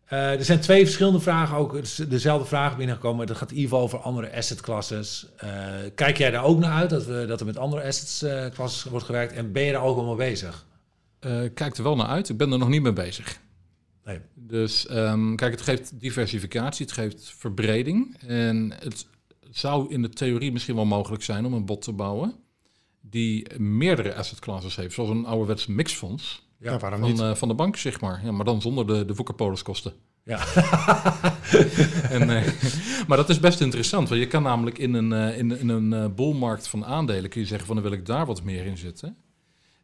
[0.05, 3.27] Eh, er zijn twee verschillende vragen, ook dezelfde vraag binnengekomen.
[3.27, 5.27] Dat gaat in ieder geval over andere assetclasses.
[5.37, 5.49] Eh
[5.95, 9.33] kijk jij daar ook naar uit, dat, we, dat er met andere assetclasses wordt gewerkt?
[9.33, 10.65] En ben je daar ook al mee bezig?
[11.19, 12.29] Eh kijk er wel naar uit.
[12.29, 13.39] Ik ben er nog niet mee bezig.
[14.03, 14.19] Nee.
[14.33, 18.17] Dus ehm, kijk, het geeft diversificatie, het geeft verbreding.
[18.27, 19.07] En het
[19.49, 22.35] zou in de theorie misschien wel mogelijk zijn om een bot te bouwen
[23.01, 27.17] die meerdere asset classes heeft, zoals een ouderwets mixfonds Ja, waarom niet?
[27.17, 28.21] van, eh, van de bank, zeg maar.
[28.23, 29.93] Ja, maar dan zonder de, de woekerpoliskosten.
[30.23, 30.39] Ja.
[32.09, 32.47] En, eh,
[33.07, 36.15] maar dat is best interessant, want je kan namelijk in een, eh, in, in een
[36.15, 39.17] bolmarkt van aandelen kun je zeggen van dan wil ik daar wat meer in zitten.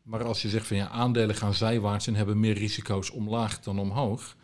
[0.04, 3.80] Maar als je zegt van ja, aandelen gaan zijwaarts en hebben meer risico's omlaag dan
[3.80, 4.36] omhoog,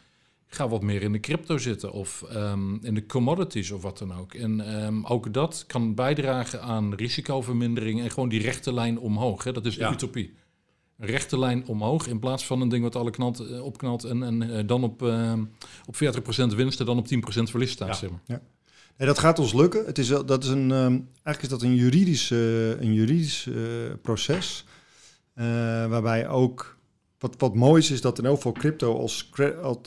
[0.48, 4.14] ga wat meer in de crypto zitten of ehm, in de commodities of wat dan
[4.14, 4.34] ook.
[4.34, 9.44] En ehm, ook dat kan bijdragen aan risicovermindering en gewoon die rechte lijn omhoog.
[9.44, 9.52] Hè?
[9.52, 9.92] Dat is de Ja.
[9.92, 10.34] utopie.
[11.04, 14.58] Rechte lijn omhoog in plaats van een ding wat alle knalt, eh, opknalt en, en
[14.58, 15.44] eh, dan op, ehm,
[15.86, 17.88] op 40% winst en dan op 10% verlies staat.
[17.88, 17.94] Ja.
[17.94, 18.42] Zeg maar.
[18.98, 19.86] Nee, dat gaat ons lukken.
[19.86, 23.48] Het is, wel- dat is een, ehm, eigenlijk is dat een juridisch, eh, een juridisch
[23.48, 23.54] eh,
[24.02, 24.66] proces.
[25.34, 25.46] eh,
[25.88, 26.78] waarbij ook
[27.20, 29.30] wat, wat mooi is, is dat in elk geval crypto als,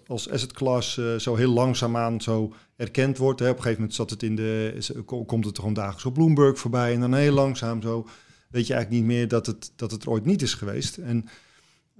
[0.07, 3.40] als- asset class eh, zo heel langzaamaan zo erkend wordt.
[3.40, 3.46] Hè.
[3.48, 4.83] Op een gegeven moment zat het in de,
[5.27, 6.94] komt het gewoon dagelijks op Bloomberg voorbij.
[6.94, 8.07] En dan heel langzaam zo
[8.54, 10.96] weet je eigenlijk niet meer dat het, dat het ooit niet is geweest.
[10.96, 11.28] En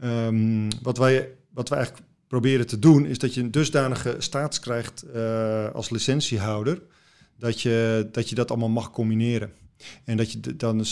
[0.01, 4.61] ehm, wat, wij, wat wij eigenlijk proberen te doen, is dat je een dusdanige status
[4.61, 6.83] krijgt eh, als licentiehouder,
[7.39, 9.53] dat je, dat je dat allemaal mag combineren.
[10.05, 10.85] En dat je dan, eh,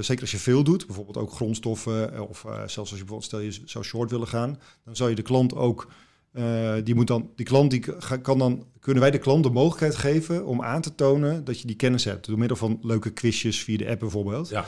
[0.00, 3.40] zeker als je veel doet, bijvoorbeeld ook grondstoffen, eh, of zelfs als je bijvoorbeeld stel
[3.40, 5.92] je zou short willen gaan, dan zou je de klant ook,
[6.32, 7.84] eh, die moet dan, die klant die
[8.22, 11.66] kan dan, kunnen wij de klant de mogelijkheid geven om aan te tonen dat je
[11.66, 14.48] die kennis hebt, door middel van leuke quizjes via de app bijvoorbeeld.
[14.48, 14.64] Ja.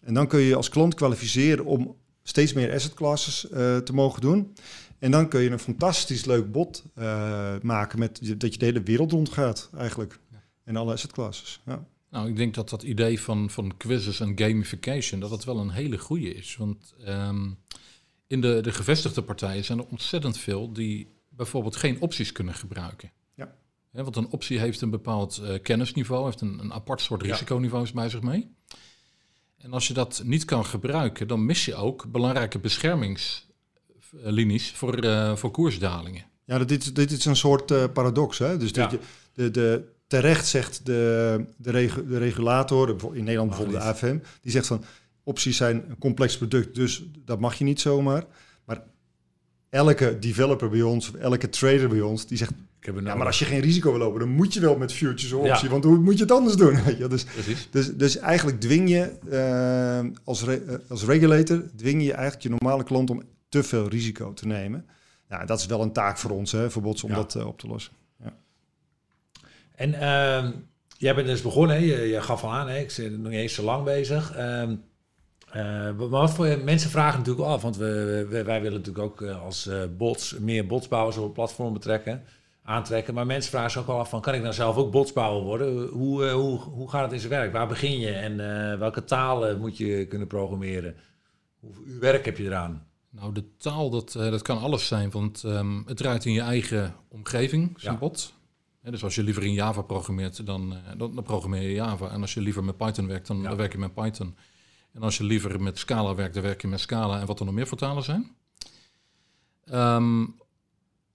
[0.00, 4.20] En dan kun je als klant kwalificeren om steeds meer asset classes eh, te mogen
[4.20, 4.54] doen.
[4.98, 8.82] En dan kun je een fantastisch leuk bot eh, maken met dat je de hele
[8.82, 10.18] wereld rondgaat eigenlijk.
[10.64, 11.60] En alle asset classes.
[11.66, 11.86] Ja.
[12.10, 15.70] Nou, ik denk dat dat idee van, van quizzes en gamification, dat dat wel een
[15.70, 16.56] hele goede is.
[16.56, 17.50] Want ehm,
[18.28, 23.12] in de, de gevestigde partijen zijn er ontzettend veel die bijvoorbeeld geen opties kunnen gebruiken.
[23.34, 23.54] Ja.
[23.92, 27.30] Hè, want een optie heeft een bepaald eh, kennisniveau, heeft een, een apart soort Ja.
[27.30, 28.54] risiconiveaus bij zich mee.
[29.58, 35.36] En als je dat niet kan gebruiken, dan mis je ook belangrijke beschermingslinies voor, eh,
[35.36, 36.24] voor koersdalingen.
[36.44, 38.38] Ja, dat- dit, is- dit is een soort eh, paradox.
[38.38, 38.56] Hè?
[38.56, 38.82] Dus Ja.
[38.82, 38.98] dat je,
[39.32, 44.18] de, de, terecht zegt de, de, regu- de regulator, de- in Nederland bijvoorbeeld de AFM,
[44.42, 44.84] die zegt van
[45.28, 48.24] opties zijn een complex product, dus dat mag je niet zomaar.
[48.64, 48.82] Maar
[49.70, 53.26] elke developer bij ons, of elke trader bij ons, die zegt, Ik heb ja, maar
[53.26, 55.52] als je geen risico wil lopen, dan moet je wel met futures of Ja.
[55.52, 56.82] optie, want hoe moet je het anders doen?
[56.84, 57.08] Weet je?
[57.08, 57.68] Dus, Precies.
[57.70, 62.48] dus, dus eigenlijk dwing je eh, als, re- eh, als regulator, dwing je eigenlijk je
[62.48, 64.86] normale klant om te veel risico te nemen.
[65.28, 67.16] Nou, dat is wel een taak voor ons, hè, voor Bots, om Ja.
[67.16, 67.92] dat eh, op te lossen.
[69.74, 70.50] En ehm,
[70.96, 71.82] jij bent dus begonnen, hè?
[71.82, 72.78] Je, je gaf al aan, hè?
[72.78, 74.32] ik zit nog niet eens zo lang bezig.
[74.32, 74.76] Ehm, eh,
[75.54, 79.66] maar wat voor mensen vragen natuurlijk af, want we, wij willen natuurlijk ook eh, als
[79.66, 82.22] eh, bots meer botsbouwers op het platform betrekken.
[82.62, 83.14] aantrekken.
[83.14, 85.86] Maar mensen vragen zich ook wel af van, kan ik nou zelf ook botsbouwer worden?
[85.88, 87.52] Hoe, eh, hoe, hoe gaat het in zijn werk?
[87.52, 88.10] Waar begin je?
[88.10, 88.32] En
[88.72, 90.94] eh, welke talen moet je kunnen programmeren?
[91.60, 92.86] Hoeveel werk heb je eraan?
[93.10, 96.40] Nou, de taal, dat, eh, dat kan alles zijn, want ehm, het draait in je
[96.40, 97.98] eigen omgeving, zo'n Ja.
[97.98, 98.34] bot.
[98.82, 102.08] Dus als je liever in Java programmeert, dan, eh, dan, dan programmeer je Java.
[102.10, 103.48] En als je liever met Python werkt, dan, Ja.
[103.48, 104.36] dan werk je met Python.
[104.92, 107.44] En als je liever met Scala werkt, dan werk je met Scala en wat er
[107.44, 108.36] nog meer voor talen zijn.
[109.64, 110.26] Ehm,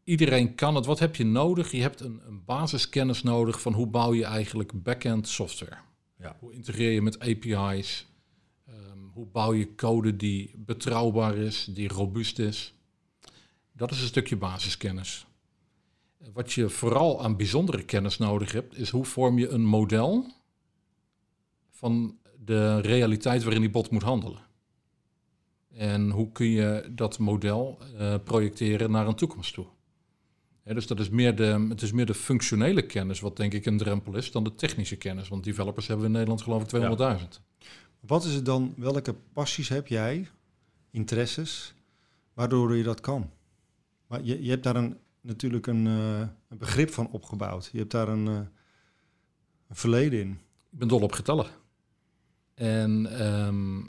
[0.03, 0.86] iedereen kan het.
[0.86, 1.71] Wat heb je nodig?
[1.71, 5.77] Je hebt een, een basiskennis nodig van hoe bouw je eigenlijk back-end software.
[6.17, 6.36] Ja.
[6.39, 8.05] Hoe integreer je met API's?
[8.67, 12.73] Ehm, hoe bouw je code die betrouwbaar is, die robuust is?
[13.71, 15.25] Dat is een stukje basiskennis.
[16.33, 20.31] Wat je vooral aan bijzondere kennis nodig hebt, is hoe vorm je een model
[21.71, 24.41] van de realiteit waarin die bot moet handelen.
[25.71, 29.65] En hoe kun je dat model eh, projecteren naar een toekomst toe.
[30.63, 33.65] Hè, dus dat is meer de, het is meer de functionele kennis, wat denk ik
[33.65, 35.27] een drempel is, dan de technische kennis.
[35.27, 37.27] Want developers hebben we in Nederland geloof ik 200.000.
[37.99, 40.27] Wat is het dan, welke passies heb jij,
[40.91, 41.73] interesses,
[42.34, 43.29] waardoor je dat kan?
[44.08, 47.69] Maar je, je hebt daar een, natuurlijk een, eh, een begrip van opgebouwd.
[47.71, 48.34] Je hebt daar een, eh,
[49.67, 50.32] een verleden in.
[50.71, 51.47] Ik ben dol op getallen.
[52.53, 53.81] En ehm,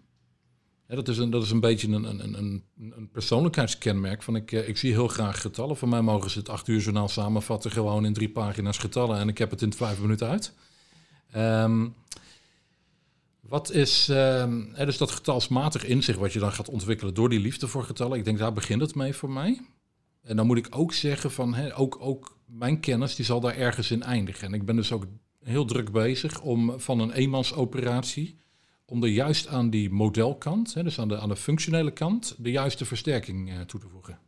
[0.87, 4.23] dat, is een, dat is een beetje een, een, een, een persoonlijkheidskenmerk.
[4.23, 5.77] Van ik, eh, ik zie heel graag getallen.
[5.77, 9.19] Voor mij mogen ze het acht uur journaal samenvatten, gewoon in drie pagina's getallen.
[9.19, 10.53] En ik heb het in vijf minuten uit.
[11.31, 11.87] Ehm,
[13.41, 17.69] wat is ehm, dus dat getalsmatig inzicht wat je dan gaat ontwikkelen door die liefde
[17.69, 18.19] voor getallen?
[18.19, 19.61] Ik denk daar begint het mee voor mij.
[20.23, 23.91] En dan moet ik ook zeggen van ook, ook mijn kennis die zal daar ergens
[23.91, 24.47] in eindigen.
[24.47, 25.07] En ik ben dus ook
[25.43, 28.39] heel druk bezig om van een eenmansoperatie,
[28.87, 32.51] om er juist aan die modelkant, hè, dus aan de, aan de functionele kant, de
[32.51, 34.19] juiste versterking eh, toe te voegen.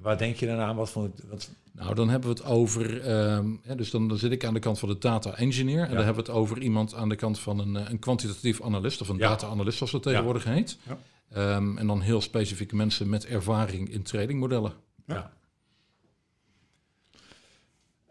[0.00, 0.76] Waar denk je dan aan?
[0.76, 4.32] Wat voor, wat, Nou, dan hebben we het over, ehm, hè, dus dan, dan zit
[4.32, 5.94] ik aan de kant van de data engineer en Ja.
[5.94, 9.00] dan hebben we het over iemand aan de kant van een, eh, een kwantitatief analist
[9.00, 9.28] of een Ja.
[9.28, 10.78] data analyst zoals dat tegenwoordig heet.
[10.86, 10.98] Ja.
[11.28, 14.72] Ehm, en dan heel specifieke mensen met ervaring in tradingmodellen.
[15.06, 15.32] ja.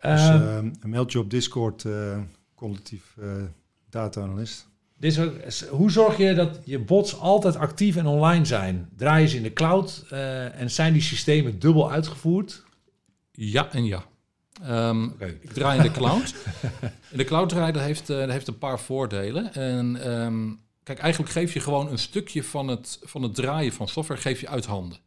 [0.01, 2.19] Dus Ehm, eh, een mailtje op Discord, eh
[2.55, 3.43] collectief eh,
[3.89, 4.67] data-analyst.
[5.01, 8.89] Dit is hoe zorg je dat je bots altijd actief en online zijn?
[8.95, 12.63] Draaien ze in de cloud eh, en zijn die systemen dubbel uitgevoerd?
[13.31, 14.05] Ja en ja.
[15.03, 15.37] Oké.
[15.41, 16.35] Ik draai in de cloud.
[17.11, 19.53] In de cloud draaien dat heeft, eh, dat heeft een paar voordelen.
[19.53, 20.49] En ehm,
[20.83, 24.41] kijk, eigenlijk geef je gewoon een stukje van het, van het draaien van software geef
[24.41, 24.97] je uit handen.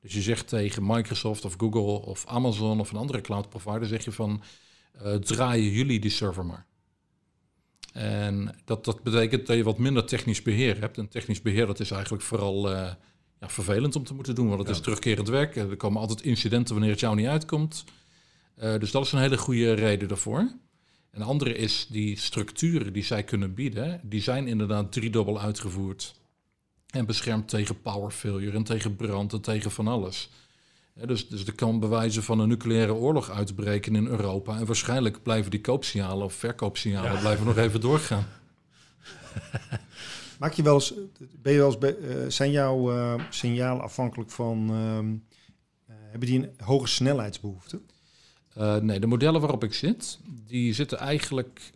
[0.00, 4.04] Dus je zegt tegen Microsoft of Google of Amazon of een andere cloud provider, zeg
[4.04, 4.42] je van
[4.92, 6.66] eh, draaien jullie die server maar.
[7.92, 10.98] En dat, dat betekent dat je wat minder technisch beheer hebt.
[10.98, 12.92] En technisch beheer dat is eigenlijk vooral eh,
[13.40, 14.74] ja, vervelend om te moeten doen, want het Ja.
[14.74, 15.56] is terugkerend werk.
[15.56, 17.84] Er komen altijd incidenten wanneer het jou niet uitkomt.
[18.54, 20.52] Eh, dus dat is een hele goede reden daarvoor.
[21.10, 26.14] Een andere is die structuren die zij kunnen bieden, die zijn inderdaad driedubbel uitgevoerd.
[26.90, 30.30] En beschermd tegen power failure en tegen brand en tegen van alles.
[30.94, 34.58] Dus, dus er kan bewijzen van een nucleaire oorlog uitbreken in Europa.
[34.58, 37.20] En waarschijnlijk blijven die koopsignalen of verkoopsignalen Ja.
[37.20, 38.26] blijven nog even doorgaan.
[40.40, 40.94] Maak je wel eens,
[41.42, 46.38] ben je wel eens, be- eh, zijn jouw eh, signalen afhankelijk van, eh, hebben die
[46.38, 47.80] een hoge snelheidsbehoefte?
[48.54, 51.72] Eh, nee, de modellen waarop ik zit, die zitten eigenlijk.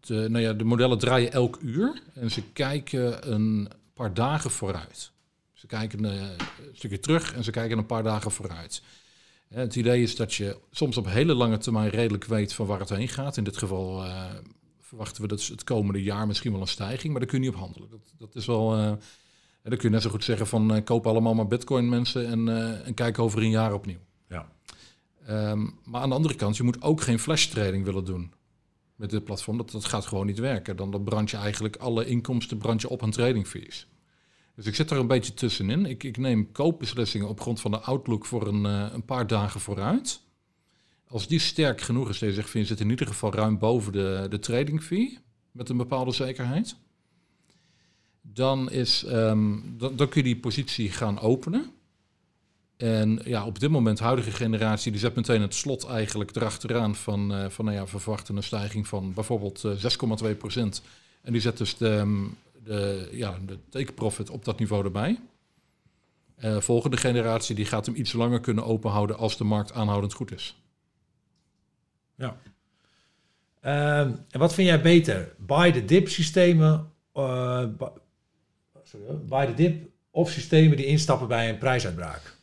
[0.00, 5.10] Te, nou ja, de modellen draaien elk uur en ze kijken een paar dagen vooruit.
[5.64, 8.82] Ze kijken eh, een stukje terug en ze kijken een paar dagen vooruit.
[9.48, 12.78] Eh, het idee is dat je soms op hele lange termijn redelijk weet van waar
[12.78, 13.36] het heen gaat.
[13.36, 14.24] In dit geval eh,
[14.80, 17.54] verwachten we dat het komende jaar misschien wel een stijging, maar daar kun je niet
[17.54, 17.90] op handelen.
[17.90, 18.76] Dat, dat is wel.
[18.76, 18.98] en
[19.62, 22.48] dan kun je net zo goed zeggen van eh, koop allemaal maar bitcoin mensen en,
[22.84, 24.00] en kijk over een jaar opnieuw.
[24.28, 24.48] Ja.
[25.26, 28.32] Ehm, maar aan de andere kant, je moet ook geen flash trading willen doen
[28.96, 29.56] met dit platform.
[29.56, 30.76] Dat, dat gaat gewoon niet werken.
[30.76, 33.88] Dan, dan brand je eigenlijk alle inkomsten brand je op aan trading fees.
[34.54, 35.86] Dus ik zit er een beetje tussenin.
[35.86, 39.60] Ik, ik neem koopbeslissingen op grond van de outlook voor een, eh, een paar dagen
[39.60, 40.20] vooruit.
[41.08, 44.26] Als die sterk genoeg is, je zegt, je zit in ieder geval ruim boven de,
[44.30, 45.18] de trading fee
[45.52, 46.76] met een bepaalde zekerheid.
[48.20, 51.70] Dan, is, ehm, dan, kun je die positie gaan openen.
[52.76, 57.34] En ja, op dit moment, huidige generatie, die zet meteen het slot eigenlijk erachteraan van,
[57.34, 60.82] eh, van nou ja, verwachten een stijging van bijvoorbeeld eh, 6,2 procent.
[61.22, 62.24] En die zet dus de, ehm,
[62.64, 65.20] de, ja, de take profit op dat niveau erbij.
[66.36, 70.32] Eh, volgende generatie die gaat hem iets langer kunnen openhouden als de markt aanhoudend goed
[70.32, 70.56] is.
[73.60, 75.34] Ehm, en wat vind jij beter?
[75.38, 77.88] Buy the dip systemen, bu-
[78.82, 82.36] sorry, buy the dip of systemen die instappen bij een prijsuitbraak?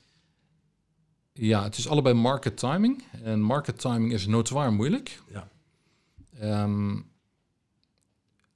[1.34, 3.04] Ja, het is allebei market timing.
[3.24, 5.22] En market timing is notoir moeilijk.
[5.32, 5.48] Ja.
[6.40, 7.00] Ehm,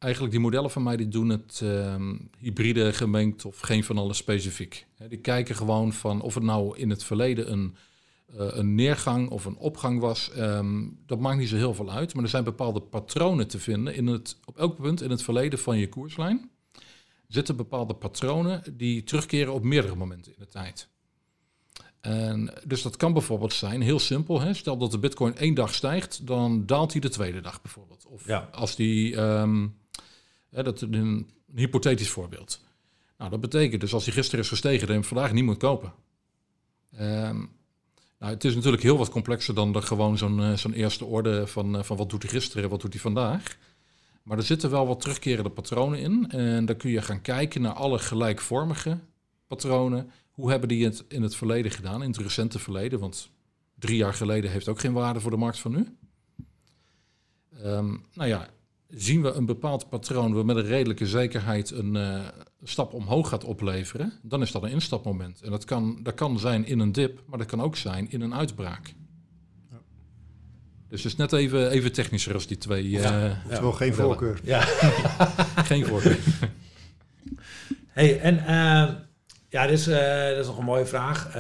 [0.06, 4.18] eigenlijk die modellen van mij die doen het ehm, hybride gemengd of geen van alles
[4.18, 4.86] specifiek.
[5.10, 7.76] Die kijken gewoon van of het nou in het verleden een,
[8.38, 10.32] eh, een neergang of een opgang was.
[10.32, 12.14] ehm, dat maakt niet zo heel veel uit.
[12.14, 15.60] Maar er zijn bepaalde patronen te vinden in het, op elk punt in het verleden
[15.60, 16.50] van je koerslijn.
[17.28, 20.88] Zitten bepaalde patronen die terugkeren op meerdere momenten in de tijd.
[22.02, 24.42] En dus dat kan bijvoorbeeld zijn, heel simpel.
[24.42, 24.54] Hè?
[24.54, 28.06] Stel dat de bitcoin één dag stijgt, dan daalt hij de tweede dag bijvoorbeeld.
[28.06, 28.50] Of Ja.
[28.52, 29.68] als die, ehm,
[30.64, 32.64] dat is een, hypothetisch voorbeeld.
[33.18, 35.94] Nou, dat betekent dus als hij gisteren is gestegen, hem vandaag niet moet kopen.
[36.92, 37.38] Ehm,
[38.20, 41.48] nou, het is natuurlijk heel wat complexer dan de, gewoon zo'n eh, zo'n eerste orde
[41.48, 43.58] van, eh, van wat doet hij gisteren, wat doet hij vandaag.
[44.24, 46.30] Maar er zitten wel wat terugkerende patronen in.
[46.30, 49.00] En dan kun je gaan kijken naar alle gelijkvormige
[49.48, 50.12] patronen.
[50.32, 53.00] Hoe hebben die het in het verleden gedaan, in het recente verleden?
[53.00, 53.30] Want
[53.80, 55.98] drie jaar geleden heeft ook geen waarde voor de markt van nu.
[57.58, 58.50] Ehm, nou ja,
[58.90, 62.20] zien we een bepaald patroon waar met een redelijke zekerheid een eh,
[62.64, 65.42] stap omhoog gaat opleveren, dan is dat een instapmoment.
[65.42, 68.22] En dat kan, dat kan zijn in een dip, maar dat kan ook zijn in
[68.22, 68.94] een uitbraak.
[70.88, 72.90] Dus het is net even, even technischer als die twee.
[72.90, 73.02] Ja.
[73.30, 74.10] eh, Terwijl geen modellen.
[74.18, 74.40] voorkeur.
[74.44, 74.60] Ja.
[75.72, 76.18] Geen voorkeur.
[77.88, 78.94] Hey, en eh,
[79.50, 81.36] ja, dit is, eh, dat is nog een mooie vraag.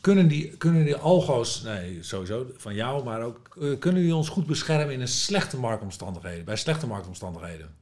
[0.00, 4.28] Kunnen, die, kunnen die algo's, nee, sowieso van jou, maar ook, eh, kunnen die ons
[4.28, 7.74] goed beschermen in een slechte marktomstandigheden, bij slechte marktomstandigheden?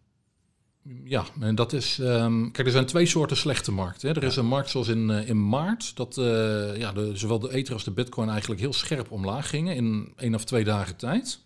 [1.04, 1.98] Ja, en dat is.
[1.98, 4.08] ehm, kijk, er zijn twee soorten slechte markten.
[4.08, 4.16] Hè.
[4.16, 7.52] Er is een markt zoals in, eh, in maart, dat eh, ja, de, zowel de
[7.52, 11.40] Ether als de Bitcoin eigenlijk heel scherp omlaag gingen in één of twee dagen tijd.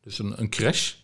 [0.00, 0.94] Dus een, een crash.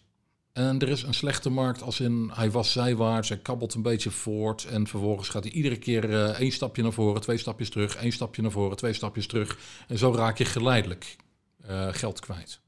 [0.52, 4.10] En er is een slechte markt als in hij was zijwaarts, hij kabbelt een beetje
[4.10, 7.94] voort en vervolgens gaat hij iedere keer eh, één stapje naar voren, twee stapjes terug,
[7.94, 9.58] één stapje naar voren, twee stapjes terug.
[9.88, 11.16] En zo raak je geleidelijk
[11.62, 12.60] eh, geld kwijt.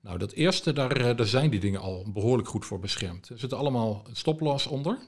[0.00, 3.28] Nou, dat eerste, daar, eh, daar zijn die dingen al behoorlijk goed voor beschermd.
[3.28, 4.98] Er zitten allemaal stoploss onder.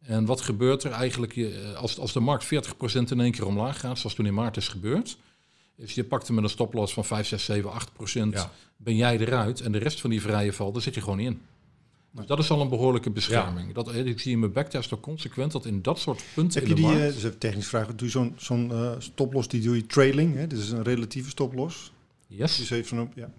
[0.00, 1.40] En wat gebeurt er eigenlijk
[1.76, 4.68] als, als de markt 40% in één keer omlaag gaat, zoals toen in maart is
[4.68, 5.16] gebeurd?
[5.76, 8.50] Is je pakt hem met een stoploss van 5, 6, 7, 8%, Ja.
[8.76, 11.40] ben jij eruit en de rest van die vrije val, daar zit je gewoon in.
[12.14, 13.74] Dus dat is al een behoorlijke bescherming.
[13.74, 16.68] Dat, eh, ik zie in mijn backtest ook consequent dat in dat soort punten Heb
[16.68, 17.00] je die, markt...
[17.00, 20.34] eh, dus even technisch vragen, doe je zo'n zo'n eh, stoploss, die doe je trailing,
[20.34, 20.46] hè?
[20.46, 21.92] dit is een relatieve stoploss.
[22.26, 22.56] yes.
[22.68, 23.30] Dus op, ja.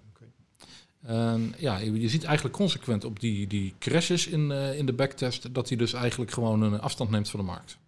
[1.58, 5.78] ja, je ziet eigenlijk consequent op die, die crashes in, in de backtest dat hij
[5.78, 7.78] dus eigenlijk gewoon een afstand neemt van de markt.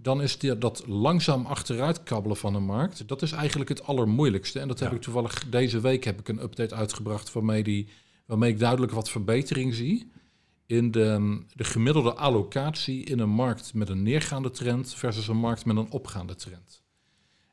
[0.00, 4.60] Dan is die, dat langzaam achteruit kabbelen van de markt, dat is eigenlijk het allermoeilijkste.
[4.60, 4.96] En dat heb Ja.
[4.96, 7.88] ik toevallig deze week heb ik een update uitgebracht waarmee, die,
[8.26, 10.10] waarmee ik duidelijk wat verbetering zie
[10.66, 15.64] in de, de gemiddelde allocatie in een markt met een neergaande trend versus een markt
[15.64, 16.82] met een opgaande trend.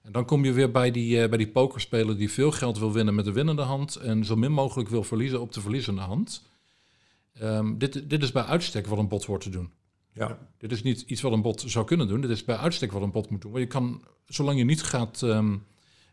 [0.02, 2.92] En dan kom je weer bij die, eh, bij die pokerspeler die veel geld wil
[2.92, 6.44] winnen met de winnende hand en zo min mogelijk wil verliezen op de verliezende hand.
[7.34, 9.72] Ehm, dit, dit is bij uitstek wat een bot hoort te doen.
[10.16, 10.38] Ja.
[10.58, 12.22] Dit is niet iets wat een bot zou kunnen doen.
[12.22, 13.52] Dit is bij uitstek wat een bot moet doen.
[13.52, 15.58] Want je kan, zolang je niet gaat ehm,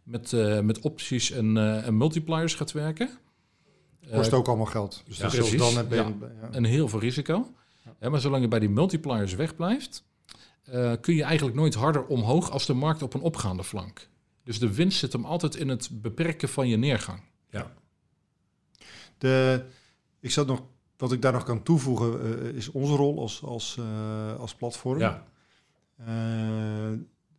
[0.03, 3.11] met, eh, met opties en, eh, en multipliers gaat werken.
[4.01, 5.03] eh, Kost ook allemaal geld.
[5.07, 5.59] Dus ja, precies.
[5.59, 5.97] dan heb je...
[5.97, 6.15] Ja.
[6.41, 6.51] ja.
[6.51, 7.53] en heel veel risico.
[8.01, 10.05] Maar zolang je bij die multipliers wegblijft,
[10.65, 14.09] eh, kun je eigenlijk nooit harder omhoog als de markt op een opgaande flank.
[14.45, 17.21] Dus de winst zit hem altijd in het beperken van je neergang.
[17.51, 17.73] Ja.
[19.19, 19.65] De,
[20.21, 20.63] ik zat nog,
[21.03, 24.99] wat ik daar nog kan toevoegen, eh, is onze rol als, als, eh, als platform.
[24.99, 25.25] Ja.
[25.97, 26.07] Eh,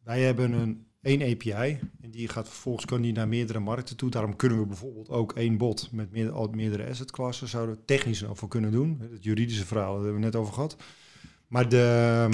[0.04, 4.10] wij hebben een één API en die gaat vervolgens kan die naar meerdere markten toe.
[4.10, 7.86] Daarom kunnen we bijvoorbeeld ook één bot met meer, al meerdere asset klassen zouden we
[7.86, 9.08] technisch nog voor kunnen doen.
[9.12, 10.76] Het juridische verhaal daar hebben we net over gehad.
[11.48, 12.30] Maar de,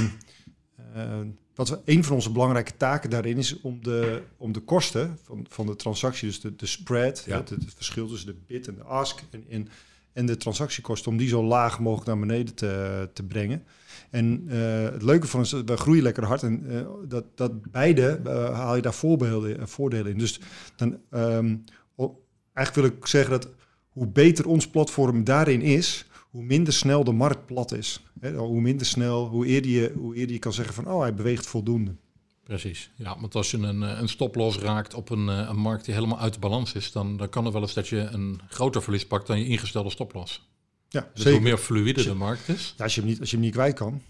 [0.94, 1.20] eh,
[1.56, 5.46] wat we, een van onze belangrijke taken daarin is om de, om de kosten van,
[5.50, 7.38] van de transactie, dus de, de spread, Ja.
[7.38, 9.68] het, het verschil tussen de bid en de ask en, en,
[10.20, 13.64] en de transactiekosten, om die zo laag mogelijk naar beneden te, te brengen.
[14.10, 17.72] En eh, het leuke van is, dat we groeien lekker hard en eh, dat, dat
[17.72, 20.18] beide eh, haal je daar voorbeelden, voordelen in.
[20.18, 20.40] Dus
[20.76, 21.56] dan, ehm,
[22.54, 23.50] eigenlijk wil ik zeggen dat
[23.90, 28.04] hoe beter ons platform daarin is, hoe minder snel de markt plat is.
[28.36, 31.48] Hoe minder snel, hoe eerder, je, hoe eerder je kan zeggen van, oh, hij beweegt
[31.48, 31.96] voldoende.
[32.50, 32.90] Precies.
[32.96, 35.94] Ja, want als je een, eh, een stoploss raakt op een, eh, een markt die
[35.94, 39.06] helemaal uit balans is, dan, dan kan er wel eens dat je een groter verlies
[39.08, 40.48] pakt dan je ingestelde stoploss.
[40.90, 41.32] Ja, Dus zeker.
[41.32, 42.74] hoe meer fluïde de markt is.
[42.78, 44.02] Ja, als, je hem niet, als je hem niet kwijt kan.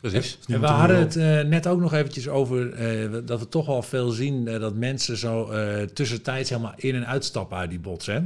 [0.00, 0.38] Precies.
[0.46, 3.82] En we hadden het eh, net ook nog eventjes over eh, dat we toch wel
[3.82, 8.06] veel zien dat mensen zo eh tussentijds helemaal in- en uitstappen uit die bots.
[8.06, 8.20] Hè?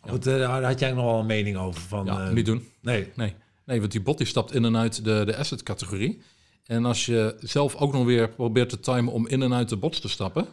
[0.00, 1.80] Wat, eh, daar had jij nog wel een mening over?
[1.80, 2.64] Van, Ja, niet doen.
[2.80, 3.34] Nee, Nee.
[3.66, 6.22] nee, want die bot die stapt in en uit de, de asset categorie.
[6.66, 9.76] En als je zelf ook nog weer probeert te timen om in en uit de
[9.76, 10.46] bots te stappen.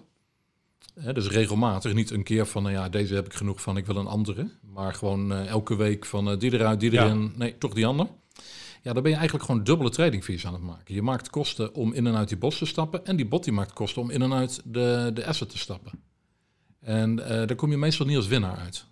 [0.99, 3.85] Hè, dus regelmatig, niet een keer van, nou ja, deze heb ik genoeg van, ik
[3.85, 4.49] wil een andere.
[4.61, 7.05] Maar gewoon eh, elke week van eh, die eruit, die Ja.
[7.05, 8.07] erin, nee, toch die ander.
[8.83, 10.95] Ja, dan ben je eigenlijk gewoon dubbele trading fees aan het maken.
[10.95, 13.05] Je maakt kosten om in en uit die bots te stappen.
[13.05, 15.91] En die bot die maakt kosten om in en uit de, de asset te stappen.
[16.79, 18.85] En eh, daar kom je meestal niet als winnaar uit.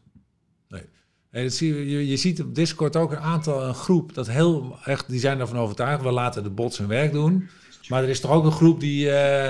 [1.46, 5.10] Zie je, je, je ziet op Discord ook een aantal, een groep, dat heel echt,
[5.10, 7.50] die zijn ervan overtuigd, we laten de bots hun werk doen.
[7.88, 9.50] Maar er is toch ook een groep die eh,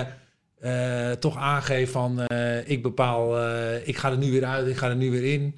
[0.59, 3.37] eh, toch aangeeft van, eh, ik bepaal,
[3.83, 5.55] ik ga er nu weer uit, ik ga er nu weer in.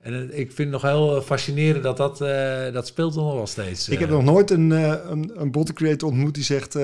[0.00, 2.18] En ik vind het nog heel fascinerend dat dat,
[2.74, 3.88] dat speelt nog wel steeds.
[3.88, 6.74] Ik heb nog nooit een, een, een bot creator ontmoet die zegt,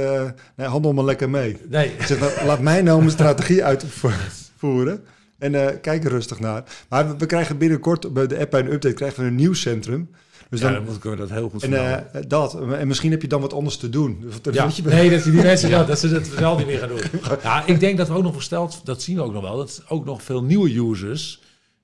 [0.56, 1.56] nee, handel maar lekker mee.
[1.68, 5.04] Nee, "Nou, laat mij nou mijn strategie uitvoeren.
[5.40, 6.62] En eh, kijk er rustig naar.
[6.88, 10.10] Maar we, we krijgen binnenkort bij de app bij een update krijgen we een nieuwscentrum.
[10.50, 11.72] Dus ja, dan, dan moet ik me dat heel goed en
[12.12, 12.60] eh, dat.
[12.72, 14.18] En misschien heb je dan wat anders te doen.
[14.20, 16.78] Dus dat Ja, je- nee, dat die mensen dat, dat ze het wel niet meer
[16.78, 17.00] gaan doen.
[17.42, 19.82] Ja, ik denk dat we ook nog versteld, dat zien we ook nog wel, dat
[19.88, 21.40] ook nog veel nieuwe users,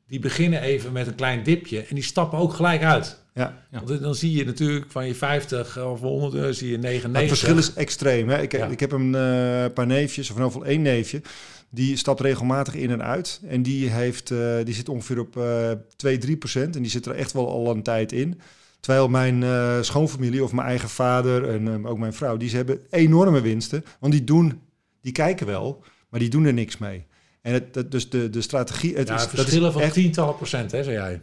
[0.09, 3.25] die beginnen even met een klein dipje en die stappen ook gelijk uit.
[3.35, 3.63] Ja.
[3.71, 3.83] Ja.
[3.85, 7.21] Want dan zie je natuurlijk van je 50 of 100 euro, zie je Maar 99.
[7.31, 8.29] het verschil is extreem.
[8.29, 8.43] Hè?
[8.43, 8.67] Ik, Ja.
[8.67, 11.23] ik heb een eh, paar neefjes, of in ieder geval één neefje.
[11.71, 13.41] Die stapt regelmatig in en uit.
[13.47, 16.77] En die, heeft, eh, die zit ongeveer op eh 2, 3 procent.
[16.77, 18.41] En die zit er echt wel al een tijd in.
[18.81, 22.37] Terwijl mijn eh, schoonfamilie of mijn eigen vader en eh, ook mijn vrouw...
[22.37, 23.85] die ze hebben enorme winsten.
[24.01, 24.61] Want die doen,
[25.01, 27.07] die kijken wel, maar die doen er niks mee.
[27.47, 28.97] En het, dat, dus de, de strategie...
[28.97, 31.23] Het ja, is, dat is verschillen van echt, tientallen procent, hè, zei jij.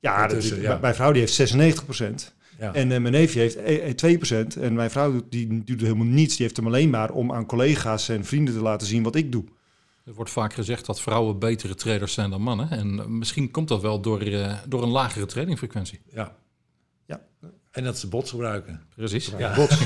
[0.00, 0.56] Ja, dat, ja.
[0.68, 2.34] mijn- mijn vrouw die heeft 96 procent.
[2.58, 2.74] Ja.
[2.74, 4.58] En eh, mijn neefje heeft eh, eh, 2%.
[4.60, 6.36] En mijn vrouw doet, die doet helemaal niets.
[6.36, 9.32] Die heeft hem alleen maar om aan collega's en vrienden te laten zien wat ik
[9.32, 9.44] doe.
[10.04, 12.70] Er wordt vaak gezegd dat vrouwen betere traders zijn dan mannen.
[12.70, 16.00] En eh, misschien komt dat wel door, eh, door een lagere tradingfrequentie.
[16.12, 16.36] ja.
[17.06, 17.20] Ja.
[17.70, 18.82] En dat ze bots gebruiken.
[18.96, 19.32] Precies.
[19.38, 19.54] Ja.
[19.54, 19.76] Bots.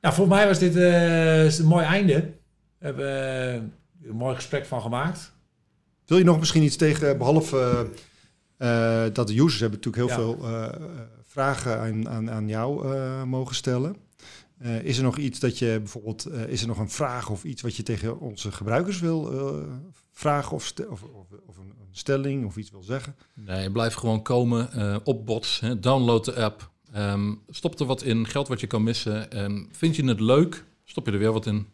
[0.00, 2.14] Nou, voor mij was dit eh, een mooi einde.
[2.78, 3.60] We hebben eh,
[4.08, 5.32] een mooi gesprek van gemaakt.
[6.06, 7.88] Wil je nog misschien iets tegen, behalve
[8.58, 10.34] eh, eh, dat de users hebben natuurlijk heel Ja.
[10.34, 10.82] veel eh, eh,
[11.24, 13.96] vragen aan, aan, aan jou eh, mogen stellen.
[14.58, 17.44] Eh, is er nog iets dat je bijvoorbeeld, eh, is er nog een vraag of
[17.44, 19.62] iets wat je tegen onze gebruikers wil eh,
[20.12, 23.16] vragen of, of, of, of een, een stelling of iets wil zeggen?
[23.34, 25.60] Nee, blijf gewoon komen eh, op bots.
[25.60, 25.78] Hè.
[25.80, 26.70] Download de app.
[26.92, 28.26] Ehm, stop er wat in.
[28.26, 29.30] Geld wat je kan missen.
[29.30, 31.66] En vind je het leuk, stop je er weer wat in.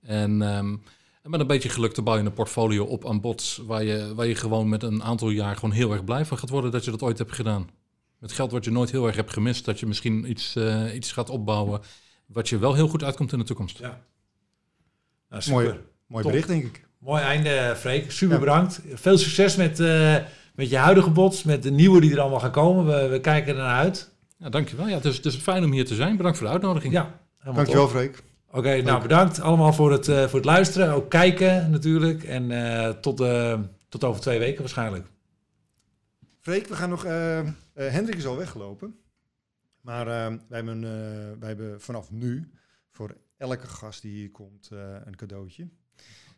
[0.00, 0.76] En, ehm,
[1.22, 3.56] en met een beetje geluk te bouwen een portfolio op aan bots...
[3.66, 6.48] Waar je, waar je gewoon met een aantal jaar gewoon heel erg blij van gaat
[6.50, 6.70] worden...
[6.70, 7.68] dat je dat ooit hebt gedaan.
[8.18, 9.64] Met geld wat je nooit heel erg hebt gemist...
[9.64, 11.80] dat je misschien iets, eh, iets gaat opbouwen...
[12.26, 13.78] wat je wel heel goed uitkomt in de toekomst.
[13.78, 14.00] Ja.
[15.28, 15.62] Nou, super.
[15.62, 15.78] Mooi.
[16.06, 16.32] Mooi Top.
[16.32, 16.88] bericht, denk ik.
[16.98, 18.10] Mooi einde, Freek.
[18.10, 18.40] Super Ja.
[18.40, 18.80] bedankt.
[18.94, 20.16] Veel succes met, eh,
[20.54, 22.86] met je huidige bots, met de nieuwe die er allemaal gaan komen.
[22.86, 24.10] We, we kijken ernaar uit.
[24.38, 24.88] Ja, dankjewel.
[24.88, 26.16] Ja, het, is, het is fijn om hier te zijn.
[26.16, 26.92] Bedankt voor de uitnodiging.
[26.92, 27.90] Ja, Dankjewel, top.
[27.90, 28.22] Freek.
[28.54, 30.92] Oké, nou bedankt allemaal voor het, eh, voor het luisteren.
[30.94, 32.22] Ook kijken natuurlijk.
[32.24, 35.06] En eh, tot, eh, tot over twee weken waarschijnlijk.
[36.40, 37.04] Freek, we gaan nog.
[37.04, 38.96] eh, eh, Hendrik is al weggelopen.
[39.80, 42.50] Maar wij, hebben, eh, wij hebben vanaf nu
[42.90, 45.68] voor elke gast die hier komt eh, een cadeautje.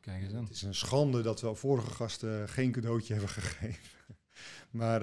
[0.00, 0.44] Kijk eens aan.
[0.44, 3.80] Het is een schande dat we al vorige gasten geen cadeautje hebben gegeven.
[4.70, 5.00] Maar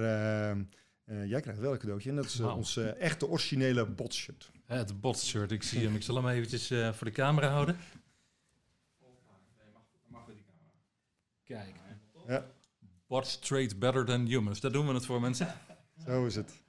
[1.25, 2.09] jij krijgt wel een cadeautje.
[2.09, 4.51] En dat is ons eh, echte originele botshirt.
[4.71, 5.95] Het botshirt, ik zie hem.
[5.95, 7.77] Ik zal hem eventjes eh, voor de camera houden.
[11.43, 11.75] Kijk.
[12.27, 12.45] Ja.
[13.07, 14.59] Bots trade better than humans.
[14.59, 15.47] Daar doen we het voor, mensen.
[16.05, 16.63] Zo is het.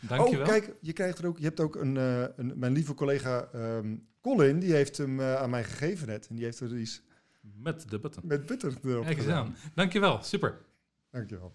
[0.00, 0.46] Dankjewel.
[0.46, 1.38] Oh, kijk, je krijgt er ook.
[1.38, 5.34] Je hebt ook een, eh, een mijn lieve collega ehm, Colin, die heeft hem eh,
[5.34, 6.26] aan mij gegeven net.
[6.28, 7.02] En die heeft er iets
[7.40, 8.22] Met de button.
[8.26, 9.46] met butter erop Kijk eens gedaan.
[9.46, 9.56] aan.
[9.74, 10.22] Dankjewel.
[10.22, 10.58] Super.
[11.10, 11.52] Dankjewel.